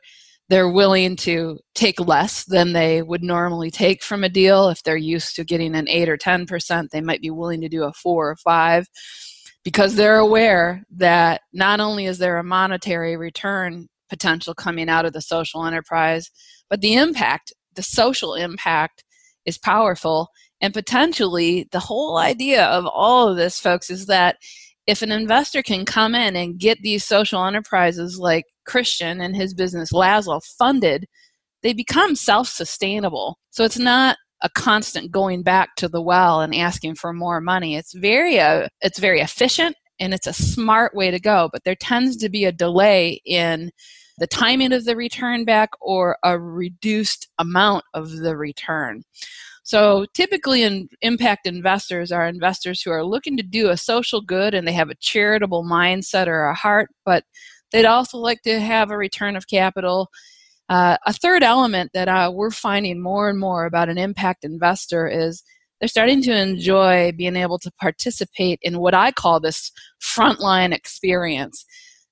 they're 0.49 0.69
willing 0.69 1.15
to 1.15 1.57
take 1.75 1.99
less 1.99 2.43
than 2.43 2.73
they 2.73 3.01
would 3.01 3.23
normally 3.23 3.71
take 3.71 4.03
from 4.03 4.23
a 4.23 4.29
deal. 4.29 4.67
If 4.67 4.83
they're 4.83 4.97
used 4.97 5.35
to 5.37 5.45
getting 5.45 5.75
an 5.75 5.87
8 5.87 6.09
or 6.09 6.17
10% 6.17 6.89
they 6.89 7.01
might 7.01 7.21
be 7.21 7.29
willing 7.29 7.61
to 7.61 7.69
do 7.69 7.83
a 7.83 7.93
4 7.93 8.31
or 8.31 8.35
5 8.35 8.85
because 9.63 9.95
they're 9.95 10.17
aware 10.17 10.83
that 10.91 11.41
not 11.53 11.79
only 11.79 12.05
is 12.05 12.17
there 12.17 12.37
a 12.37 12.43
monetary 12.43 13.15
return 13.15 13.87
potential 14.09 14.53
coming 14.53 14.89
out 14.89 15.05
of 15.05 15.13
the 15.13 15.21
social 15.21 15.65
enterprise, 15.65 16.31
but 16.69 16.81
the 16.81 16.95
impact, 16.95 17.53
the 17.75 17.83
social 17.83 18.33
impact, 18.33 19.03
is 19.45 19.57
powerful. 19.57 20.29
And 20.61 20.73
potentially, 20.73 21.67
the 21.71 21.79
whole 21.79 22.17
idea 22.17 22.65
of 22.65 22.85
all 22.85 23.27
of 23.27 23.37
this, 23.37 23.59
folks, 23.59 23.89
is 23.89 24.07
that 24.07 24.37
if 24.87 25.01
an 25.01 25.11
investor 25.11 25.63
can 25.63 25.85
come 25.85 26.15
in 26.15 26.35
and 26.35 26.59
get 26.59 26.79
these 26.81 27.05
social 27.05 27.45
enterprises 27.45 28.19
like 28.19 28.45
Christian 28.65 29.21
and 29.21 29.35
his 29.35 29.53
business 29.53 29.91
Lazlo 29.91 30.41
funded, 30.57 31.05
they 31.63 31.73
become 31.73 32.15
self 32.15 32.47
sustainable. 32.47 33.37
So 33.51 33.63
it's 33.63 33.79
not 33.79 34.17
a 34.41 34.49
constant 34.49 35.11
going 35.11 35.43
back 35.43 35.75
to 35.75 35.87
the 35.87 36.01
well 36.01 36.41
and 36.41 36.55
asking 36.55 36.95
for 36.95 37.13
more 37.13 37.41
money. 37.41 37.75
It's 37.75 37.93
very 37.93 38.39
uh, 38.39 38.67
it's 38.81 38.99
very 38.99 39.21
efficient 39.21 39.75
and 39.99 40.13
it's 40.13 40.27
a 40.27 40.33
smart 40.33 40.95
way 40.95 41.11
to 41.11 41.19
go, 41.19 41.49
but 41.51 41.63
there 41.63 41.75
tends 41.75 42.17
to 42.17 42.29
be 42.29 42.45
a 42.45 42.51
delay 42.51 43.21
in 43.25 43.71
the 44.17 44.27
timing 44.27 44.73
of 44.73 44.85
the 44.85 44.95
return 44.95 45.45
back 45.45 45.69
or 45.79 46.17
a 46.23 46.39
reduced 46.39 47.27
amount 47.39 47.83
of 47.93 48.11
the 48.11 48.35
return. 48.35 49.03
So 49.63 50.05
typically 50.13 50.63
in 50.63 50.89
impact 51.01 51.45
investors 51.47 52.11
are 52.11 52.27
investors 52.27 52.81
who 52.81 52.91
are 52.91 53.05
looking 53.05 53.37
to 53.37 53.43
do 53.43 53.69
a 53.69 53.77
social 53.77 54.21
good 54.21 54.53
and 54.53 54.67
they 54.67 54.73
have 54.73 54.89
a 54.89 54.95
charitable 54.95 55.63
mindset 55.63 56.27
or 56.27 56.45
a 56.45 56.55
heart, 56.55 56.89
but 57.05 57.23
they'd 57.71 57.85
also 57.85 58.17
like 58.17 58.41
to 58.41 58.59
have 58.59 58.91
a 58.91 58.97
return 58.97 59.35
of 59.35 59.47
capital 59.47 60.09
uh, 60.71 60.95
a 61.05 61.11
third 61.11 61.43
element 61.43 61.91
that 61.93 62.07
uh, 62.07 62.31
we're 62.33 62.49
finding 62.49 63.01
more 63.01 63.29
and 63.29 63.37
more 63.37 63.65
about 63.65 63.89
an 63.89 63.97
impact 63.97 64.45
investor 64.45 65.05
is 65.05 65.43
they're 65.79 65.89
starting 65.89 66.21
to 66.21 66.31
enjoy 66.33 67.11
being 67.11 67.35
able 67.35 67.59
to 67.59 67.69
participate 67.71 68.57
in 68.61 68.79
what 68.79 68.93
I 68.93 69.11
call 69.11 69.41
this 69.41 69.73
frontline 70.01 70.73
experience. 70.73 71.65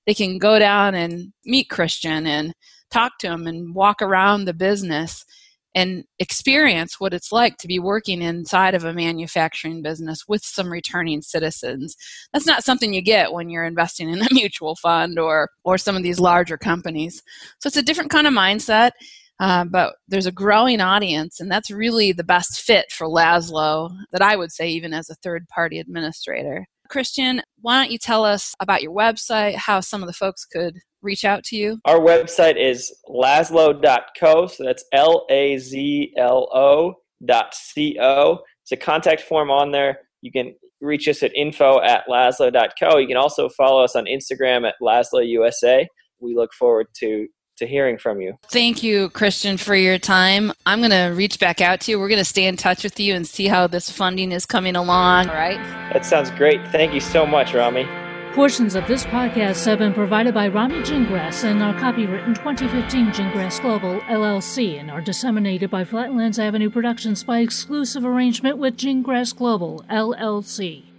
They 0.06 0.12
can 0.12 0.36
go 0.36 0.58
down 0.58 0.94
and 0.94 1.32
meet 1.46 1.70
Christian 1.70 2.26
and 2.26 2.52
talk 2.90 3.12
to 3.20 3.28
him 3.28 3.46
and 3.46 3.74
walk 3.74 4.02
around 4.02 4.44
the 4.44 4.52
business 4.52 5.24
and 5.74 6.04
experience 6.18 6.98
what 6.98 7.14
it's 7.14 7.30
like 7.30 7.56
to 7.58 7.68
be 7.68 7.78
working 7.78 8.22
inside 8.22 8.74
of 8.74 8.84
a 8.84 8.92
manufacturing 8.92 9.82
business 9.82 10.24
with 10.26 10.42
some 10.42 10.70
returning 10.70 11.22
citizens. 11.22 11.96
That's 12.32 12.46
not 12.46 12.64
something 12.64 12.92
you 12.92 13.02
get 13.02 13.32
when 13.32 13.50
you're 13.50 13.64
investing 13.64 14.08
in 14.08 14.22
a 14.22 14.28
mutual 14.32 14.76
fund 14.76 15.18
or 15.18 15.50
or 15.64 15.78
some 15.78 15.96
of 15.96 16.02
these 16.02 16.20
larger 16.20 16.58
companies. 16.58 17.22
So 17.60 17.68
it's 17.68 17.76
a 17.76 17.82
different 17.82 18.10
kind 18.10 18.26
of 18.26 18.34
mindset. 18.34 18.92
Uh, 19.40 19.64
but 19.64 19.94
there's 20.06 20.26
a 20.26 20.32
growing 20.32 20.82
audience, 20.82 21.40
and 21.40 21.50
that's 21.50 21.70
really 21.70 22.12
the 22.12 22.22
best 22.22 22.60
fit 22.60 22.92
for 22.92 23.06
Lazlo 23.06 23.90
that 24.12 24.20
I 24.20 24.36
would 24.36 24.52
say, 24.52 24.68
even 24.68 24.92
as 24.92 25.08
a 25.08 25.14
third 25.14 25.48
party 25.48 25.78
administrator. 25.78 26.66
Christian, 26.90 27.40
why 27.60 27.82
don't 27.82 27.92
you 27.92 27.98
tell 27.98 28.24
us 28.24 28.54
about 28.60 28.82
your 28.82 28.92
website, 28.92 29.54
how 29.54 29.80
some 29.80 30.02
of 30.02 30.06
the 30.08 30.12
folks 30.12 30.44
could 30.44 30.76
reach 31.02 31.24
out 31.24 31.44
to 31.44 31.56
you? 31.56 31.78
Our 31.84 32.00
website 32.00 32.62
is 32.62 32.92
lazlo.co. 33.08 34.46
So 34.48 34.64
that's 34.64 34.84
L 34.92 35.24
A 35.30 35.56
Z 35.56 36.12
L 36.18 36.48
O 36.52 36.94
dot 37.24 37.54
C 37.54 37.96
O. 38.00 38.40
It's 38.62 38.72
a 38.72 38.76
contact 38.76 39.22
form 39.22 39.50
on 39.50 39.70
there. 39.70 39.98
You 40.20 40.32
can 40.32 40.54
reach 40.80 41.08
us 41.08 41.22
at 41.22 41.34
info 41.34 41.80
at 41.82 42.04
lazlo.co. 42.08 42.98
You 42.98 43.06
can 43.06 43.16
also 43.16 43.48
follow 43.50 43.82
us 43.84 43.96
on 43.96 44.04
Instagram 44.06 44.66
at 44.66 44.74
lazlousa. 44.82 45.86
We 46.20 46.34
look 46.34 46.52
forward 46.52 46.88
to 46.96 47.26
to 47.60 47.66
hearing 47.66 47.96
from 47.96 48.20
you. 48.20 48.36
Thank 48.50 48.82
you, 48.82 49.08
Christian, 49.10 49.56
for 49.56 49.76
your 49.76 49.98
time. 49.98 50.52
I'm 50.66 50.80
going 50.80 50.90
to 50.90 51.14
reach 51.16 51.38
back 51.38 51.60
out 51.60 51.80
to 51.82 51.92
you. 51.92 52.00
We're 52.00 52.08
going 52.08 52.18
to 52.18 52.24
stay 52.24 52.46
in 52.46 52.56
touch 52.56 52.82
with 52.84 52.98
you 52.98 53.14
and 53.14 53.26
see 53.26 53.46
how 53.46 53.66
this 53.66 53.88
funding 53.88 54.32
is 54.32 54.44
coming 54.44 54.76
along. 54.76 55.28
All 55.28 55.34
right. 55.34 55.58
That 55.92 56.04
sounds 56.04 56.30
great. 56.32 56.66
Thank 56.68 56.92
you 56.92 57.00
so 57.00 57.24
much, 57.24 57.54
Rami. 57.54 57.86
Portions 58.34 58.76
of 58.76 58.86
this 58.86 59.04
podcast 59.04 59.64
have 59.66 59.80
been 59.80 59.92
provided 59.92 60.32
by 60.32 60.46
Rami 60.46 60.82
Gingras 60.82 61.42
and 61.42 61.60
are 61.62 61.74
copywritten 61.74 62.36
2015 62.36 63.06
Gingras 63.08 63.60
Global 63.60 64.00
LLC 64.02 64.78
and 64.78 64.88
are 64.88 65.00
disseminated 65.00 65.68
by 65.68 65.84
Flatlands 65.84 66.38
Avenue 66.38 66.70
Productions 66.70 67.24
by 67.24 67.40
exclusive 67.40 68.04
arrangement 68.04 68.56
with 68.56 68.76
Gingras 68.76 69.36
Global 69.36 69.84
LLC. 69.90 70.89